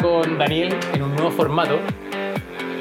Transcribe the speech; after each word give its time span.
acá 0.00 0.02
con 0.02 0.38
Daniel 0.38 0.74
en 0.94 1.02
un 1.02 1.14
nuevo 1.14 1.30
formato. 1.30 1.78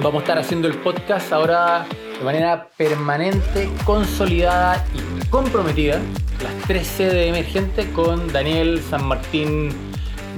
Vamos 0.02 0.16
a 0.16 0.20
estar 0.20 0.38
haciendo 0.38 0.68
el 0.68 0.78
podcast 0.78 1.32
ahora 1.32 1.86
de 2.18 2.23
manera 2.23 2.70
permanente, 2.78 3.70
consolidada 3.86 4.86
y 4.94 5.27
comprometida. 5.27 6.00
Las 6.41 6.55
tres 6.68 6.88
sedes 6.88 7.30
emergentes 7.30 7.86
con 7.88 8.32
Daniel 8.32 8.80
San 8.80 9.05
Martín, 9.05 9.70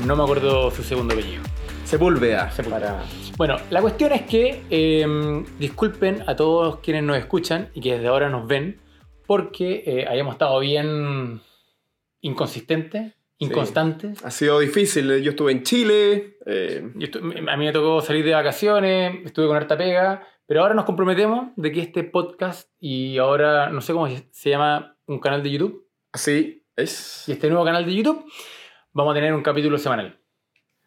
no 0.06 0.16
me 0.16 0.24
acuerdo 0.24 0.72
su 0.72 0.84
segundo 0.84 1.14
apellido. 1.14 1.44
Sepúlveda. 1.86 2.52
Sepúlveda. 2.52 3.04
Bueno, 3.38 3.58
la 3.70 3.82
cuestión 3.82 4.12
es 4.14 4.24
que 4.24 4.64
eh, 4.70 5.44
disculpen 5.60 6.24
a 6.28 6.36
todos 6.36 6.80
quienes 6.80 7.04
nos 7.04 7.18
escuchan 7.18 7.70
y 7.74 7.82
que 7.82 7.94
desde 7.94 8.08
ahora 8.08 8.30
nos 8.30 8.48
ven, 8.48 8.80
porque 9.28 9.84
eh, 9.86 10.06
hayamos 10.08 10.34
estado 10.34 10.60
bien 10.60 11.42
inconsistentes, 12.22 13.14
inconstantes. 13.46 14.24
Ha 14.24 14.32
sido 14.32 14.60
difícil. 14.60 15.22
Yo 15.22 15.32
estuve 15.32 15.52
en 15.52 15.64
Chile. 15.64 16.38
eh, 16.46 16.92
Yo 16.96 17.08
a 17.20 17.58
mí 17.58 17.66
me 17.66 17.72
tocó 17.72 18.02
salir 18.02 18.24
de 18.24 18.32
vacaciones, 18.34 19.26
estuve 19.26 19.48
con 19.48 19.58
harta 19.58 19.78
pega, 19.78 20.26
pero 20.46 20.62
ahora 20.62 20.74
nos 20.76 20.86
comprometemos 20.86 21.50
de 21.56 21.72
que 21.72 21.82
este 21.82 22.04
podcast 22.04 22.70
y 22.80 23.18
ahora 23.18 23.70
no 23.70 23.82
sé 23.82 23.94
cómo 23.94 24.08
se 24.32 24.50
llama 24.50 24.98
un 25.08 25.20
canal 25.20 25.42
de 25.44 25.52
YouTube 25.52 25.88
así 26.14 26.64
es. 26.76 27.26
y 27.28 27.32
este 27.34 27.50
nuevo 27.50 27.66
canal 27.66 27.86
de 27.86 27.94
YouTube 27.96 28.24
vamos 28.94 29.12
a 29.12 29.16
tener 29.16 29.34
un 29.34 29.42
capítulo 29.44 29.78
semanal. 29.78 30.21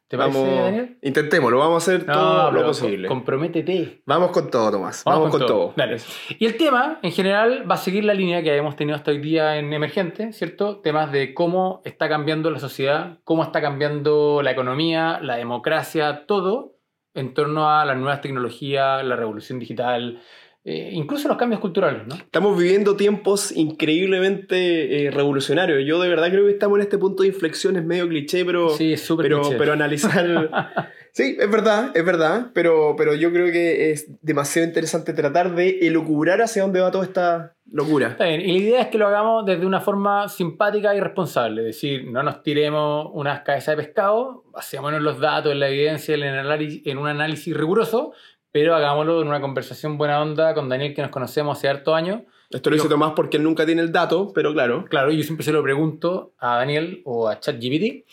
¿Te 0.07 0.19
parece, 0.19 0.39
Vamos, 0.39 0.59
Daniel? 0.65 0.99
intentémoslo, 1.03 1.59
vamos 1.59 1.75
a 1.89 1.93
hacer 1.93 2.07
todo 2.07 2.51
lo 2.53 2.67
posible. 2.67 3.09
co- 3.09 3.15
comprométete. 3.15 4.03
Vamos 4.07 4.31
con 4.33 4.51
todo, 4.51 4.71
Tomás. 4.71 5.03
Vamos, 5.05 5.31
con, 5.31 5.41
todo. 5.47 5.73
Dale. 5.77 5.97
Y 6.39 6.45
el 6.45 6.57
tema, 6.57 6.99
en 7.03 7.11
general, 7.11 7.69
va 7.69 7.75
a 7.77 7.79
seguir 7.79 8.05
la 8.05 8.13
línea 8.15 8.43
que 8.43 8.55
hemos 8.55 8.77
tenido 8.77 8.97
hasta 8.97 9.11
hoy 9.11 9.19
día 9.19 9.57
en 9.57 9.73
Emergente, 9.73 10.33
¿cierto? 10.33 10.81
Temas 10.81 11.11
de 11.11 11.33
cómo 11.33 11.81
está 11.85 12.09
cambiando 12.09 12.51
la 12.51 12.59
sociedad, 12.59 13.19
cómo 13.25 13.43
está 13.43 13.61
cambiando 13.63 14.43
la 14.43 14.51
economía, 14.51 15.21
la 15.23 15.37
democracia, 15.37 16.27
todo 16.27 16.75
en 17.15 17.33
torno 17.33 17.71
a 17.71 17.85
las 17.85 17.97
nuevas 17.97 18.21
tecnologías, 18.21 19.05
la 19.05 19.17
revolución 19.17 19.59
digital, 19.59 20.21
eh, 20.67 20.91
incluso 20.95 21.29
los 21.29 21.37
cambios 21.37 21.61
culturales, 21.61 22.07
¿no? 22.07 22.15
Estamos 22.15 22.57
viviendo 22.57 22.97
tiempos 22.97 23.53
increíblemente 23.53 25.05
eh, 25.05 25.11
revolucionarios. 25.11 25.85
Yo 25.85 26.01
de 26.01 26.09
verdad 26.09 26.31
creo 26.31 26.47
que 26.47 26.53
estamos 26.53 26.79
en 26.79 26.85
este 26.85 26.97
punto 26.97 27.23
de 27.23 27.29
inflexión, 27.29 27.77
es 27.77 27.85
medio 27.85 28.09
cliché, 28.09 28.47
pero, 28.47 28.71
Sí, 28.71 28.95
pero, 29.19 29.43
cliché. 29.43 29.57
pero 29.59 29.75
analizar... 29.75 30.51
sí, 31.13 31.37
es 31.39 31.51
verdad, 31.51 31.91
es 31.95 32.03
verdad, 32.03 32.51
pero, 32.55 32.95
pero 32.97 33.15
yo 33.15 33.31
creo 33.31 33.53
que 33.53 33.91
es 33.91 34.07
demasiado 34.23 34.67
interesante 34.67 35.13
tratar 35.13 35.55
de 35.55 35.81
elucubrar 35.81 36.41
hacia 36.41 36.63
dónde 36.63 36.81
va 36.81 36.91
toda 36.91 37.05
esta 37.05 37.55
locura. 37.71 38.09
Está 38.09 38.25
bien, 38.25 38.41
y 38.41 38.53
la 38.53 38.59
idea 38.59 38.81
es 38.83 38.87
que 38.89 38.97
lo 38.97 39.09
hagamos 39.09 39.45
desde 39.45 39.67
una 39.67 39.81
forma 39.81 40.29
simpática 40.29 40.95
y 40.95 41.01
responsable, 41.01 41.61
es 41.61 41.67
decir, 41.67 42.11
no 42.11 42.23
nos 42.23 42.43
tiremos 42.43 43.11
unas 43.13 43.41
cabezas 43.43 43.77
de 43.77 43.83
pescado, 43.83 44.45
basémonos 44.53 44.99
en 44.99 45.05
los 45.05 45.19
datos, 45.21 45.55
la 45.55 45.69
evidencia, 45.69 46.15
en, 46.15 46.23
el 46.23 46.39
análisis, 46.39 46.87
en 46.87 46.99
un 46.99 47.09
análisis 47.09 47.55
riguroso, 47.55 48.13
pero 48.55 48.77
hagámoslo 48.77 49.21
en 49.21 49.27
una 49.27 49.41
conversación 49.41 49.99
buena 49.99 50.23
onda 50.23 50.55
con 50.55 50.69
Daniel 50.69 50.95
que 50.95 51.03
nos 51.03 51.11
conocemos 51.11 51.59
hace 51.59 51.69
hartos 51.69 51.93
años. 51.93 52.21
Esto 52.51 52.71
lo 52.71 52.77
dice 52.77 52.89
Tomás 52.89 53.13
porque 53.17 53.39
él 53.39 53.43
nunca 53.43 53.67
tiene 53.67 53.83
el 53.83 53.91
dato, 53.91 54.31
pero 54.33 54.53
claro. 54.53 54.85
Claro, 54.85 55.11
yo 55.11 55.25
siempre 55.25 55.45
se 55.45 55.51
lo 55.51 55.61
pregunto 55.61 56.35
a 56.39 56.59
Daniel 56.59 57.03
o 57.05 57.29
a 57.29 57.41
ChatGPT 57.41 58.07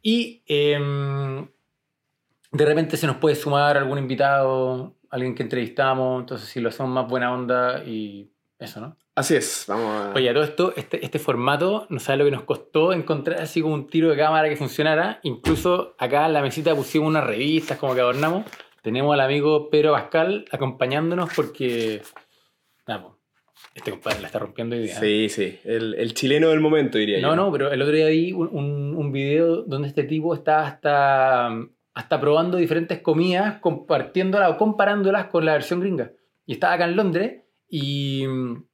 y 0.00 0.40
em, 0.46 1.48
de 2.52 2.64
repente 2.64 2.96
se 2.96 3.08
nos 3.08 3.16
puede 3.16 3.34
sumar 3.34 3.76
algún 3.76 3.98
invitado, 3.98 4.94
alguien 5.10 5.34
que 5.34 5.42
entrevistamos, 5.42 6.20
entonces 6.20 6.48
si 6.48 6.60
lo 6.60 6.68
hacemos 6.68 6.92
más 6.92 7.08
buena 7.08 7.34
onda 7.34 7.82
y 7.84 8.30
eso, 8.60 8.80
¿no? 8.80 8.96
Así 9.16 9.34
es, 9.34 9.64
vamos 9.66 10.00
a... 10.00 10.12
Oye, 10.14 10.30
a 10.30 10.32
todo 10.32 10.44
esto, 10.44 10.72
este, 10.76 11.04
este 11.04 11.18
formato, 11.18 11.88
no 11.90 11.98
sabes 11.98 12.20
lo 12.20 12.24
que 12.24 12.30
nos 12.30 12.44
costó 12.44 12.92
encontrar 12.92 13.40
así 13.40 13.60
como 13.60 13.74
un 13.74 13.88
tiro 13.88 14.10
de 14.10 14.16
cámara 14.16 14.48
que 14.48 14.54
funcionara. 14.54 15.18
Incluso 15.24 15.96
acá 15.98 16.26
en 16.26 16.34
la 16.34 16.40
mesita 16.40 16.72
pusimos 16.72 17.08
unas 17.08 17.24
revistas 17.24 17.78
como 17.78 17.96
que 17.96 18.00
adornamos. 18.00 18.44
Tenemos 18.82 19.14
al 19.14 19.20
amigo 19.20 19.70
Pedro 19.70 19.92
Pascal 19.92 20.44
acompañándonos 20.50 21.30
porque. 21.34 22.02
Nada, 22.86 23.02
po, 23.02 23.18
este 23.74 23.90
compadre 23.92 24.20
la 24.20 24.26
está 24.26 24.38
rompiendo 24.40 24.76
día. 24.76 24.92
¿eh? 24.92 24.98
Sí, 25.00 25.28
sí, 25.28 25.58
el, 25.64 25.94
el 25.94 26.14
chileno 26.14 26.48
del 26.50 26.60
momento, 26.60 26.98
diría 26.98 27.20
yo. 27.20 27.26
No, 27.28 27.36
no, 27.36 27.52
pero 27.52 27.70
el 27.70 27.80
otro 27.80 27.94
día 27.94 28.08
vi 28.08 28.32
un, 28.32 28.48
un, 28.52 28.94
un 28.96 29.12
video 29.12 29.62
donde 29.62 29.88
este 29.88 30.02
tipo 30.04 30.34
está 30.34 30.66
hasta, 30.66 31.46
hasta 31.94 32.20
probando 32.20 32.58
diferentes 32.58 33.00
comidas, 33.00 33.60
compartiéndolas 33.60 34.50
o 34.50 34.56
comparándolas 34.58 35.26
con 35.26 35.44
la 35.46 35.52
versión 35.52 35.80
gringa. 35.80 36.10
Y 36.44 36.54
estaba 36.54 36.74
acá 36.74 36.84
en 36.86 36.96
Londres 36.96 37.42
y, 37.68 38.24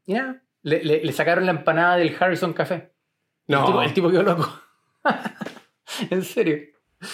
y 0.06 0.12
nada, 0.14 0.42
le, 0.62 0.82
le- 0.82 1.04
le 1.04 1.12
sacaron 1.12 1.44
la 1.44 1.52
empanada 1.52 1.96
del 1.96 2.16
Harrison 2.18 2.54
Café. 2.54 2.92
No. 3.46 3.60
El, 3.60 3.66
tipo, 3.66 3.82
el 3.82 3.92
tipo 3.94 4.10
quedó 4.10 4.22
loco. 4.22 4.48
en 6.10 6.22
serio. 6.22 6.58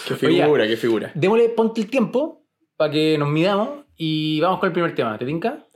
Qué 0.09 0.15
figura, 0.15 0.67
qué 0.67 0.77
figura. 0.77 1.11
Démosle, 1.15 1.49
ponte 1.51 1.81
el 1.81 1.91
tiempo 1.91 2.44
para 2.77 2.91
que 2.91 3.17
nos 3.19 3.29
midamos 3.29 3.85
y 3.97 4.41
vamos 4.41 4.61
con 4.61 4.69
el 4.69 4.73
primer 4.73 4.95
tema. 4.95 5.17
¿Te 5.19 5.25
tinca? 5.25 5.67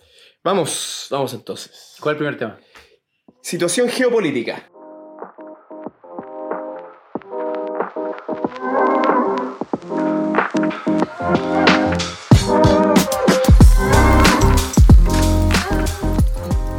Vamos, 0.42 1.08
vamos 1.10 1.34
entonces. 1.34 1.96
¿Cuál 2.00 2.14
es 2.14 2.20
el 2.20 2.26
primer 2.26 2.38
tema? 2.38 2.58
Situación 3.42 3.88
geopolítica. 3.88 4.68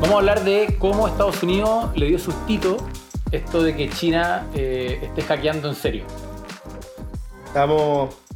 Vamos 0.02 0.12
a 0.12 0.18
hablar 0.18 0.44
de 0.44 0.76
cómo 0.80 1.08
Estados 1.08 1.42
Unidos 1.44 1.92
le 1.96 2.08
dio 2.08 2.20
sustito 2.20 2.78
esto 3.32 3.62
de 3.62 3.76
que 3.76 3.90
China 3.90 4.48
eh, 4.56 5.00
esté 5.04 5.22
hackeando 5.22 5.70
en 5.70 5.76
serio. 5.76 6.06
Estamos. 7.46 8.29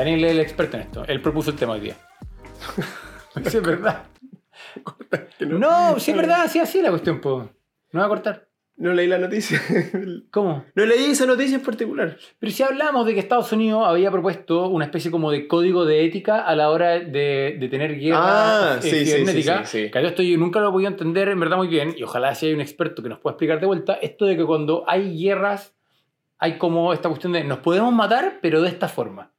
Daniel 0.00 0.24
es 0.24 0.30
el 0.30 0.40
experto 0.40 0.78
en 0.78 0.82
esto. 0.84 1.04
Él 1.06 1.20
propuso 1.20 1.50
el 1.50 1.56
tema 1.56 1.74
hoy 1.74 1.80
día. 1.80 1.96
sí, 3.50 3.56
es 3.58 3.62
verdad. 3.62 4.04
No, 5.40 5.98
sí 5.98 6.10
es 6.12 6.16
verdad, 6.16 6.48
sí 6.48 6.60
así 6.60 6.80
la 6.80 6.90
cuestión, 6.90 7.20
po. 7.20 7.50
No 7.92 8.00
va 8.00 8.06
a 8.06 8.08
cortar. 8.08 8.48
No 8.76 8.92
leí 8.92 9.06
la 9.06 9.18
noticia. 9.18 9.60
¿Cómo? 10.30 10.64
no 10.74 10.86
leí 10.86 11.10
esa 11.10 11.26
noticia 11.26 11.56
en 11.56 11.62
particular. 11.62 12.16
Pero 12.38 12.52
si 12.52 12.62
hablamos 12.62 13.04
de 13.06 13.14
que 13.14 13.20
Estados 13.20 13.50
Unidos 13.52 13.82
había 13.86 14.10
propuesto 14.10 14.68
una 14.68 14.84
especie 14.84 15.10
como 15.10 15.30
de 15.30 15.48
código 15.48 15.84
de 15.86 16.04
ética 16.04 16.40
a 16.42 16.54
la 16.54 16.70
hora 16.70 17.00
de, 17.00 17.56
de 17.58 17.68
tener 17.68 17.98
guerra 17.98 18.74
Ah, 18.74 18.78
eh, 18.78 18.82
sí, 18.82 19.04
cibernética, 19.06 19.64
sí, 19.64 19.84
sí, 19.84 19.90
que 19.90 20.02
yo 20.02 20.08
esto 20.08 20.22
yo 20.22 20.38
nunca 20.38 20.60
lo 20.60 20.68
he 20.68 20.72
podido 20.72 20.90
entender 20.90 21.28
en 21.28 21.40
verdad 21.40 21.56
muy 21.56 21.68
bien, 21.68 21.94
y 21.96 22.02
ojalá 22.02 22.34
si 22.34 22.46
hay 22.46 22.54
un 22.54 22.60
experto 22.60 23.02
que 23.02 23.08
nos 23.08 23.18
pueda 23.18 23.32
explicar 23.32 23.60
de 23.60 23.66
vuelta, 23.66 23.94
esto 23.94 24.26
de 24.26 24.36
que 24.36 24.44
cuando 24.44 24.84
hay 24.86 25.18
guerras 25.18 25.74
hay 26.38 26.58
como 26.58 26.92
esta 26.92 27.08
cuestión 27.08 27.32
de 27.32 27.44
nos 27.44 27.58
podemos 27.58 27.92
matar, 27.92 28.38
pero 28.40 28.62
de 28.62 28.68
esta 28.68 28.88
forma. 28.88 29.32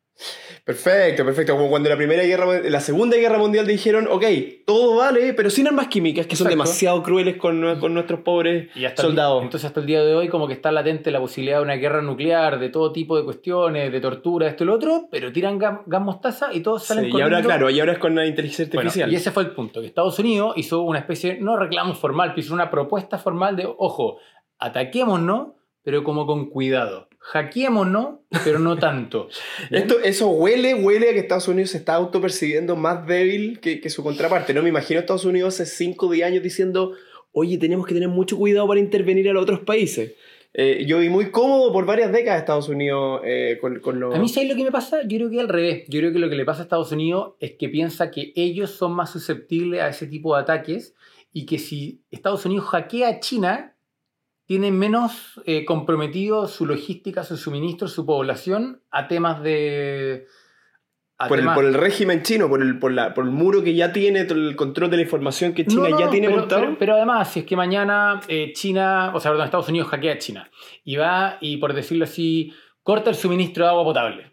Perfecto, 0.64 1.26
perfecto. 1.26 1.54
Como 1.56 1.70
cuando 1.70 1.90
la 1.90 1.98
primera 1.98 2.22
guerra, 2.24 2.60
la 2.64 2.80
segunda 2.80 3.18
guerra 3.18 3.40
mundial 3.40 3.66
dijeron, 3.66 4.08
ok, 4.10 4.24
todo 4.66 4.98
vale, 4.98 5.34
pero 5.34 5.50
sin 5.50 5.68
armas 5.68 5.88
químicas, 5.88 6.28
que 6.28 6.36
son 6.36 6.50
demasiado 6.50 7.02
crueles 7.02 7.38
con, 7.38 7.80
con 7.80 7.94
nuestros 7.94 8.20
pobres 8.22 8.70
Y 8.76 8.86
hasta 8.86 9.02
el- 9.02 9.08
soldados. 9.10 9.44
entonces 9.44 9.66
hasta 9.68 9.80
el 9.80 9.88
día 9.88 10.04
de 10.04 10.14
hoy 10.14 10.28
como 10.30 10.48
que 10.48 10.54
está 10.54 10.72
latente 10.72 11.10
la 11.10 11.20
posibilidad 11.20 11.58
de 11.58 11.64
una 11.64 11.76
guerra 11.76 12.02
nuclear, 12.04 12.60
de 12.60 12.70
todo 12.70 12.92
tipo 12.92 13.18
de 13.18 13.24
cuestiones, 13.24 13.92
de 13.92 14.00
tortura, 14.00 14.48
esto 14.48 14.64
y 14.64 14.68
lo 14.68 14.76
otro, 14.76 15.08
pero 15.12 15.32
tiran 15.32 15.58
gas, 15.58 15.80
gas 15.88 16.02
mostaza 16.02 16.54
y 16.54 16.60
todos 16.62 16.84
salen 16.84 17.06
Sí, 17.06 17.10
y 17.10 17.12
corriendo. 17.12 17.36
ahora, 17.38 17.46
claro, 17.48 17.70
y 17.72 17.80
ahora 17.80 17.94
es 17.94 18.00
con 18.00 18.14
la 18.16 18.26
inteligencia 18.28 18.66
Bueno, 18.72 18.90
artificial. 18.90 19.12
y 19.12 19.16
ese 19.16 19.32
fue 19.32 19.44
el 19.44 19.52
punto, 19.52 19.82
que 19.82 19.88
Estados 19.88 20.18
Unidos 20.20 20.54
hizo 20.58 20.82
una 20.82 21.00
especie, 21.00 21.40
no 21.42 21.58
reclamo 21.58 21.96
formal, 21.96 22.30
pero 22.30 22.42
hizo 22.42 22.54
una 22.54 22.70
propuesta 22.70 23.18
formal 23.18 23.56
de, 23.56 23.66
ojo, 23.66 24.20
ataquémonos, 24.60 25.50
pero 25.84 26.04
como 26.04 26.26
con 26.26 26.50
cuidado. 26.50 27.08
Hackeémonos, 27.20 28.20
pero 28.44 28.60
no 28.60 28.78
tanto. 28.78 29.30
Esto, 29.70 30.00
eso 30.00 30.30
huele, 30.30 30.74
huele 30.74 31.10
a 31.10 31.14
que 31.14 31.20
Estados 31.20 31.48
Unidos 31.48 31.72
se 31.72 31.78
está 31.78 31.96
autopercibiendo 31.96 32.76
más 32.76 33.06
débil 33.06 33.60
que, 33.60 33.80
que 33.80 33.90
su 33.90 34.04
contraparte. 34.04 34.54
No 34.54 34.64
me 34.64 34.70
imagino 34.70 35.00
a 35.00 35.02
Estados 35.02 35.26
Unidos 35.26 35.60
hace 35.60 35.66
5 35.66 36.08
o 36.08 36.12
10 36.12 36.26
años 36.26 36.44
diciendo, 36.44 36.94
oye, 37.32 37.58
tenemos 37.58 37.86
que 37.86 37.94
tener 37.94 38.10
mucho 38.10 38.38
cuidado 38.38 38.68
para 38.68 38.80
intervenir 38.80 39.30
a 39.30 39.34
los 39.34 39.44
otros 39.44 39.60
países. 39.60 40.14
Eh, 40.54 40.84
yo 40.86 41.00
vi 41.00 41.08
muy 41.08 41.32
cómodo 41.32 41.72
por 41.72 41.86
varias 41.86 42.12
décadas 42.12 42.42
Estados 42.42 42.68
Unidos 42.68 43.22
eh, 43.24 43.58
con, 43.62 43.80
con 43.80 44.00
los... 44.00 44.14
A 44.14 44.20
mí, 44.20 44.28
¿sabes 44.28 44.50
lo 44.50 44.56
que 44.56 44.64
me 44.64 44.72
pasa? 44.72 45.02
Yo 45.04 45.18
creo 45.18 45.30
que 45.30 45.40
al 45.40 45.48
revés. 45.48 45.86
Yo 45.88 46.00
creo 46.00 46.12
que 46.12 46.20
lo 46.20 46.30
que 46.30 46.36
le 46.36 46.44
pasa 46.44 46.62
a 46.62 46.64
Estados 46.64 46.92
Unidos 46.92 47.36
es 47.40 47.54
que 47.58 47.70
piensa 47.70 48.12
que 48.12 48.34
ellos 48.36 48.72
son 48.72 48.94
más 48.94 49.12
susceptibles 49.12 49.82
a 49.82 49.90
ese 49.90 50.08
tipo 50.08 50.36
de 50.36 50.42
ataques 50.42 50.94
y 51.32 51.46
que 51.46 51.58
si 51.58 52.02
Estados 52.12 52.46
Unidos 52.46 52.66
hackea 52.66 53.08
a 53.08 53.20
China, 53.22 53.76
tiene 54.52 54.70
menos 54.70 55.40
eh, 55.46 55.64
comprometido 55.64 56.46
su 56.46 56.66
logística, 56.66 57.24
su 57.24 57.38
suministro, 57.38 57.88
su 57.88 58.06
población 58.06 58.82
a 58.92 59.08
temas 59.08 59.42
de... 59.42 60.26
a 61.18 61.30
por, 61.30 61.40
el, 61.40 61.46
por 61.54 61.64
el 61.64 61.74
régimen 61.74 62.22
chino, 62.22 62.50
por 62.50 62.62
el, 62.62 62.78
por, 62.78 62.92
la, 62.92 63.14
por 63.14 63.24
el 63.24 63.32
muro 63.32 63.64
que 63.64 63.74
ya 63.74 63.94
tiene, 63.94 64.20
el 64.22 64.58
control 64.58 64.90
de 64.90 64.98
la 64.98 65.04
información 65.04 65.54
que 65.54 65.66
China 65.66 65.84
No, 65.84 65.90
no, 65.92 66.00
ya 66.02 66.10
tiene 66.10 66.28
pero, 66.28 66.40
montado. 66.40 66.62
Pero, 66.64 66.78
pero 66.78 66.94
además, 66.96 67.32
si 67.32 67.40
es 67.40 67.46
que 67.46 67.56
mañana 67.56 68.20
eh, 68.28 68.52
China, 68.54 69.14
o 69.16 69.22
sea, 69.22 69.32
perdón, 69.32 69.46
Estados 69.46 69.70
Unidos 69.70 69.88
hackea 69.88 70.16
a 70.16 70.18
China 70.18 70.52
y 70.84 70.98
va 70.98 71.38
y, 71.40 71.56
por 71.56 71.72
decirlo 71.74 72.04
así, 72.04 72.54
corta 72.84 73.10
el 73.10 73.16
suministro 73.16 73.64
de 73.64 73.70
agua 73.70 73.86
potable. 73.86 74.32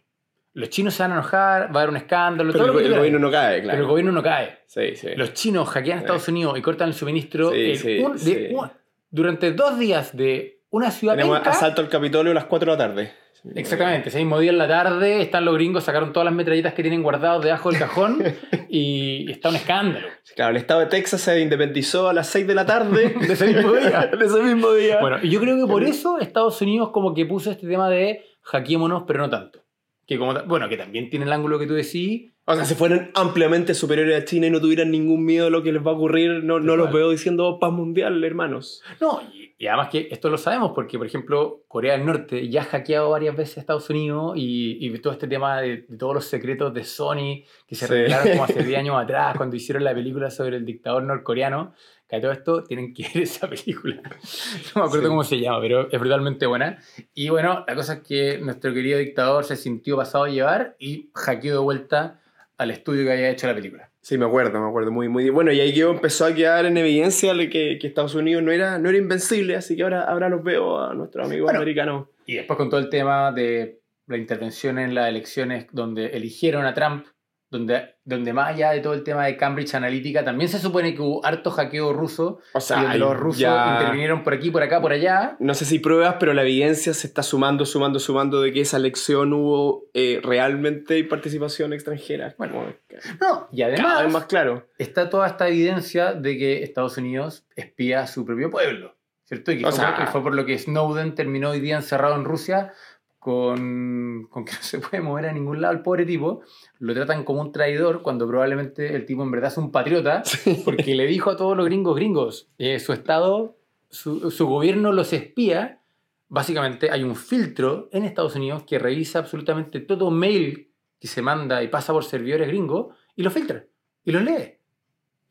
Los 0.55 0.69
chinos 0.70 0.94
se 0.94 1.05
van 1.05 1.12
a 1.12 1.15
enojar, 1.15 1.67
va 1.73 1.79
a 1.79 1.82
haber 1.85 1.91
un 1.91 1.97
escándalo, 1.99 2.53
Pero 2.53 2.67
todo 2.67 2.81
el, 2.81 2.87
el 2.87 2.94
gobierno 2.97 3.20
no 3.20 3.31
cae, 3.31 3.53
Pero 3.59 3.65
claro. 3.67 3.81
el 3.82 3.87
gobierno 3.87 4.11
no 4.11 4.23
cae. 4.25 4.59
Sí, 4.67 4.97
sí. 4.97 5.11
Los 5.15 5.32
chinos 5.32 5.69
hackean 5.69 5.99
a 5.99 6.00
Estados 6.00 6.26
Unidos 6.26 6.59
y 6.59 6.62
cortan 6.62 6.88
el 6.88 6.94
suministro 6.94 7.53
Sí, 7.53 7.76
sí, 7.76 7.99
un- 8.00 8.17
de 8.17 8.50
un- 8.56 8.69
durante 9.10 9.52
dos 9.52 9.78
días 9.78 10.16
de 10.16 10.60
una 10.70 10.90
ciudad 10.90 11.14
Tenemos 11.14 11.38
penca, 11.38 11.50
asalto 11.50 11.81
al 11.81 11.88
Capitolio 11.88 12.32
a 12.32 12.34
las 12.34 12.44
4 12.44 12.72
de 12.72 12.78
la 12.78 12.88
tarde. 12.88 13.12
Exactamente, 13.55 14.08
ese 14.08 14.19
mismo 14.19 14.38
día 14.40 14.50
en 14.50 14.58
la 14.58 14.66
tarde 14.66 15.22
están 15.22 15.44
los 15.44 15.55
gringos, 15.55 15.84
sacaron 15.84 16.12
todas 16.12 16.25
las 16.25 16.34
metralletas 16.34 16.75
que 16.75 16.82
tienen 16.82 17.02
guardados 17.02 17.44
debajo 17.44 17.70
del 17.70 17.78
cajón 17.78 18.22
y 18.69 19.31
está 19.31 19.50
un 19.50 19.56
escándalo. 19.56 20.08
Claro, 20.34 20.50
el 20.50 20.56
estado 20.56 20.81
de 20.81 20.87
Texas 20.87 21.20
se 21.20 21.40
independizó 21.40 22.08
a 22.08 22.12
las 22.12 22.26
6 22.28 22.46
de 22.46 22.55
la 22.55 22.66
tarde 22.66 23.14
De 23.20 23.32
ese 23.32 23.46
mismo 23.46 23.72
día. 23.72 24.06
de 24.19 24.26
ese 24.26 24.43
mismo 24.43 24.72
día. 24.72 25.00
Bueno, 25.00 25.19
y 25.22 25.31
yo 25.31 25.40
creo 25.40 25.56
que 25.56 25.70
por 25.70 25.84
eso 25.84 26.19
Estados 26.19 26.60
Unidos 26.60 26.90
como 26.90 27.14
que 27.14 27.26
puso 27.26 27.50
este 27.50 27.66
tema 27.66 27.88
de 27.88 28.25
hackeémonos, 28.43 29.05
pero 29.06 29.20
no 29.20 29.31
tanto. 29.31 29.64
Que 30.06 30.19
como, 30.19 30.34
bueno, 30.44 30.69
que 30.69 30.76
también 30.76 31.08
tiene 31.10 31.26
el 31.26 31.32
ángulo 31.32 31.58
que 31.58 31.66
tú 31.66 31.75
decís. 31.75 32.32
O 32.50 32.55
sea, 32.55 32.65
si 32.65 32.75
fueran 32.75 33.11
ampliamente 33.15 33.75
superiores 33.75 34.23
a 34.23 34.25
China 34.25 34.47
y 34.47 34.50
no 34.50 34.59
tuvieran 34.61 34.91
ningún 34.91 35.23
miedo 35.25 35.45
de 35.45 35.50
lo 35.50 35.62
que 35.62 35.71
les 35.71 35.87
va 35.87 35.91
a 35.91 35.95
ocurrir, 35.95 36.43
no, 36.45 36.59
no 36.61 36.77
los 36.77 36.91
veo 36.93 37.11
diciendo 37.11 37.59
paz 37.61 37.71
mundial, 37.73 38.25
hermanos. 38.25 38.83
No, 39.03 39.21
y, 39.35 39.55
y 39.59 39.67
además 39.67 39.91
que 39.91 40.09
esto 40.11 40.31
lo 40.31 40.39
sabemos 40.39 40.73
porque, 40.75 40.97
por 40.97 41.06
ejemplo, 41.06 41.65
Corea 41.69 41.93
del 41.97 42.06
Norte 42.06 42.49
ya 42.49 42.62
ha 42.62 42.65
hackeado 42.65 43.11
varias 43.11 43.37
veces 43.37 43.59
a 43.59 43.61
Estados 43.61 43.91
Unidos 43.91 44.33
y, 44.37 44.79
y 44.81 44.99
todo 44.99 45.12
este 45.12 45.29
tema 45.29 45.61
de, 45.61 45.85
de 45.89 45.97
todos 45.99 46.15
los 46.15 46.25
secretos 46.25 46.73
de 46.73 46.85
Sony 46.85 47.45
que 47.67 47.75
se 47.75 47.87
Sí. 47.87 47.93
revelaron 47.93 48.29
como 48.31 48.45
hace 48.45 48.62
10 48.65 48.79
años 48.79 48.97
atrás 48.97 49.37
cuando 49.37 49.55
hicieron 49.55 49.85
la 49.85 49.93
película 49.93 50.31
sobre 50.31 50.56
el 50.56 50.65
dictador 50.65 51.03
norcoreano. 51.03 51.75
Que 52.09 52.19
todo 52.21 52.33
esto 52.33 52.62
tienen 52.65 52.94
que 52.94 53.03
ver 53.03 53.25
esa 53.25 53.47
película. 53.51 54.01
No 54.75 54.81
me 54.81 54.87
acuerdo 54.87 55.03
Sí. 55.03 55.09
cómo 55.09 55.25
se 55.25 55.39
llama, 55.39 55.61
pero 55.61 55.91
es 55.93 56.01
brutalmente 56.01 56.47
buena. 56.47 56.79
Y 57.12 57.29
bueno, 57.29 57.67
la 57.69 57.75
cosa 57.75 57.93
es 57.94 58.01
que 58.01 58.39
nuestro 58.39 58.73
querido 58.73 58.99
dictador 58.99 59.44
se 59.44 59.56
sintió 59.56 59.99
pasado 59.99 60.25
a 60.25 60.29
llevar 60.31 60.77
y 60.79 61.11
hackeó 61.15 61.53
de 61.53 61.59
vuelta 61.59 62.21
al 62.58 62.70
estudio 62.70 63.05
que 63.05 63.12
había 63.12 63.31
hecho 63.31 63.46
la 63.46 63.55
película. 63.55 63.90
Sí, 64.02 64.19
me 64.19 64.26
acuerdo, 64.26 64.60
me 64.60 64.69
acuerdo. 64.69 64.90
Muy, 64.90 65.08
muy 65.08 65.31
Bueno, 65.31 65.52
y 65.52 65.60
ahí 65.60 65.72
quedó, 65.72 65.93
empezó 65.93 66.25
a 66.26 66.34
quedar 66.34 66.66
en 66.66 66.76
evidencia 66.76 67.32
de 67.34 67.49
que, 67.49 67.78
que 67.81 67.87
Estados 67.87 68.14
Unidos 68.14 68.43
no 68.43 68.50
era, 68.52 68.78
no 68.78 68.88
era 68.88 68.99
invencible, 68.99 69.55
así 69.56 69.76
que 69.76 69.82
ahora, 69.84 70.02
ahora 70.02 70.28
los 70.28 70.43
veo 70.43 70.81
a 70.81 70.94
nuestros 70.94 71.26
amigos 71.26 71.44
Bueno. 71.44 71.58
americanos. 71.60 72.08
Y 72.26 72.34
después 72.34 72.56
con 72.56 72.69
todo 72.69 72.81
el 72.81 72.90
tema 72.90 73.32
de 73.32 73.81
la 74.06 74.16
intervención 74.16 74.78
en 74.78 74.94
las 74.94 75.08
elecciones 75.08 75.66
donde 75.72 76.06
eligieron 76.08 76.64
a 76.66 76.75
Trump, 76.75 77.06
donde, 77.50 77.95
donde 78.05 78.33
más 78.35 78.49
allá 78.55 78.73
de 78.73 78.81
todo 78.81 78.93
el 78.93 79.03
tema 79.03 79.25
de 79.25 79.37
Cambridge 79.37 79.75
Analytica, 79.75 80.23
también 80.25 80.50
se 80.50 80.59
supone 80.59 80.95
que 80.95 81.00
hubo 81.00 81.25
harto 81.25 81.50
hackeo 81.50 81.93
ruso, 81.95 82.41
O 82.53 82.59
y 82.59 82.61
sea, 82.61 82.77
donde 82.77 82.93
ahí 82.93 82.99
los 82.99 83.17
rusos 83.17 83.41
ya- 83.41 83.79
intervinieron 83.79 84.23
por 84.23 84.35
aquí, 84.35 84.50
por 84.50 84.62
acá, 84.62 84.81
por 84.83 84.93
allá. 84.93 85.37
No 85.41 85.55
sé 85.55 85.65
si 85.65 85.79
pruebas, 85.79 86.17
pero 86.21 86.35
la 86.35 86.43
evidencia 86.43 86.93
se 86.93 87.06
está 87.06 87.23
sumando, 87.23 87.65
sumando, 87.65 87.99
sumando 88.00 88.43
de 88.43 88.53
que 88.53 88.61
esa 88.61 88.77
elección 88.77 89.33
hubo 89.33 89.87
eh, 89.95 90.21
realmente 90.23 91.03
participación 91.05 91.73
extranjera. 91.73 92.35
Bueno, 92.37 92.75
No, 93.21 93.49
y 93.51 93.59
cada 93.61 93.71
vez 93.71 93.81
además 93.81 94.12
más 94.12 94.25
claro. 94.27 94.69
está 94.79 95.09
toda 95.09 95.27
esta 95.27 95.49
evidencia 95.49 96.12
de 96.12 96.37
que 96.37 96.62
Estados 96.62 96.99
Unidos 96.99 97.47
espía 97.56 98.01
a 98.03 98.06
su 98.06 98.27
propio 98.27 98.51
pueblo, 98.51 98.94
¿cierto? 99.25 99.53
Y 99.53 99.59
que 99.61 99.65
O 99.67 99.71
fue, 99.71 99.81
sea- 99.81 100.05
y 100.05 100.06
fue 100.12 100.23
por 100.23 100.35
lo 100.35 100.44
que 100.44 100.59
Snowden 100.59 101.15
terminó 101.15 101.51
hoy 101.51 101.61
día 101.61 101.77
encerrado 101.77 102.15
en 102.17 102.25
Rusia 102.25 102.73
con, 103.19 104.26
con 104.31 104.44
que 104.44 104.53
no 104.56 104.62
se 104.62 104.79
puede 104.79 105.03
mover 105.03 105.26
a 105.26 105.32
ningún 105.32 105.61
lado 105.61 105.75
el 105.75 105.82
pobre 105.82 106.06
tipo. 106.06 106.43
Lo 106.79 106.94
tratan 106.94 107.25
como 107.25 107.41
un 107.41 107.53
traidor 107.53 108.03
cuando 108.03 108.26
probablemente 108.26 108.94
el 108.94 109.05
tipo 109.06 109.23
en 109.23 109.31
verdad 109.31 109.50
es 109.50 109.59
un 109.59 109.73
patriota, 109.73 110.23
porque 110.65 110.94
le 110.94 111.06
dijo 111.06 111.31
a 111.31 111.37
todos 111.37 111.56
los 111.56 111.67
gringos 111.67 111.97
gringos, 111.97 112.49
eh, 112.59 112.79
su 112.79 112.93
estado, 112.93 113.56
su, 113.91 114.31
su 114.31 114.47
gobierno 114.47 114.93
los 114.93 115.12
espía. 115.12 115.81
Básicamente 116.29 116.91
hay 116.91 117.05
un 117.05 117.17
filtro 117.17 117.88
en 117.91 118.05
Estados 118.05 118.37
Unidos 118.37 118.65
que 118.65 118.79
revisa 118.79 119.20
absolutamente 119.20 119.81
todo 119.81 120.11
mail 120.11 120.70
que 121.00 121.09
se 121.09 121.23
manda 121.23 121.62
y 121.62 121.69
pasa 121.69 121.93
por 121.93 122.05
servidores 122.05 122.49
gringos 122.49 122.94
y 123.17 123.23
lo 123.23 123.31
filtra 123.31 123.65
y 124.05 124.12
lo 124.12 124.20
lee. 124.20 124.57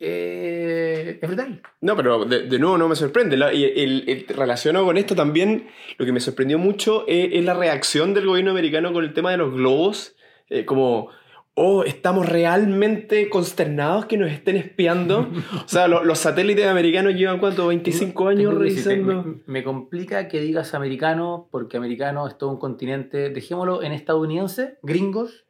Eh, 0.00 1.18
es 1.20 1.28
brutal. 1.28 1.60
No, 1.80 1.96
pero 1.96 2.24
de, 2.24 2.42
de 2.42 2.58
nuevo 2.58 2.78
no 2.78 2.88
me 2.88 2.96
sorprende. 2.96 3.36
La- 3.36 3.52
y 3.52 3.64
el, 3.64 4.04
el- 4.08 4.26
relacionado 4.36 4.84
con 4.84 4.96
esto 4.96 5.14
también, 5.14 5.68
lo 5.98 6.06
que 6.06 6.12
me 6.12 6.20
sorprendió 6.20 6.58
mucho 6.58 7.04
es, 7.06 7.30
es 7.32 7.44
la 7.44 7.54
reacción 7.54 8.14
del 8.14 8.26
gobierno 8.26 8.50
americano 8.52 8.92
con 8.92 9.04
el 9.04 9.12
tema 9.12 9.30
de 9.30 9.36
los 9.38 9.52
globos. 9.54 10.14
Eh, 10.50 10.64
como, 10.64 11.08
oh, 11.54 11.84
estamos 11.84 12.26
realmente 12.28 13.28
consternados 13.28 14.06
que 14.06 14.16
nos 14.16 14.30
estén 14.30 14.56
espiando. 14.56 15.28
o 15.64 15.68
sea, 15.68 15.88
lo- 15.88 16.04
los 16.04 16.18
satélites 16.18 16.66
americanos 16.66 17.14
llevan, 17.14 17.38
¿cuánto? 17.38 17.66
25 17.66 18.28
años 18.28 18.54
revisando. 18.54 19.24
Me, 19.24 19.34
me 19.46 19.64
complica 19.64 20.28
que 20.28 20.40
digas 20.40 20.74
americano, 20.74 21.48
porque 21.50 21.76
americano 21.76 22.26
es 22.28 22.38
todo 22.38 22.50
un 22.50 22.58
continente. 22.58 23.30
Dejémoslo 23.30 23.82
en 23.82 23.92
estadounidense, 23.92 24.78
gringos. 24.82 25.44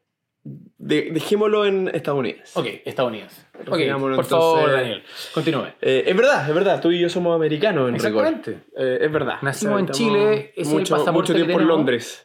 De- 0.78 1.10
dejémoslo 1.12 1.66
en 1.66 1.88
Estados 1.92 2.20
Unidos. 2.20 2.50
Ok, 2.54 2.66
estadounidense. 2.84 3.42
Ok, 3.66 3.76
Definámoslo, 3.76 4.16
por 4.16 4.24
favor, 4.24 4.58
entonces. 4.60 4.80
Daniel, 4.80 5.02
continúe. 5.34 5.66
Eh, 5.82 6.04
es 6.06 6.16
verdad, 6.16 6.48
es 6.48 6.54
verdad. 6.54 6.80
Tú 6.80 6.90
y 6.92 7.00
yo 7.00 7.08
somos 7.08 7.34
americanos 7.34 7.88
en. 7.88 7.96
Exactamente. 7.96 8.58
Eh, 8.76 8.98
es 9.02 9.12
verdad. 9.12 9.36
Nacimos 9.42 9.80
en 9.80 9.86
estamos 9.86 9.98
Chile, 9.98 10.52
ese 10.52 10.60
es 10.62 10.68
el 10.68 10.74
mucho, 10.74 10.96
pasaporte 10.96 11.12
mucho 11.12 11.32
que 11.34 11.44
tiempo 11.44 11.60
en. 11.60 11.68
Londres. 11.68 12.24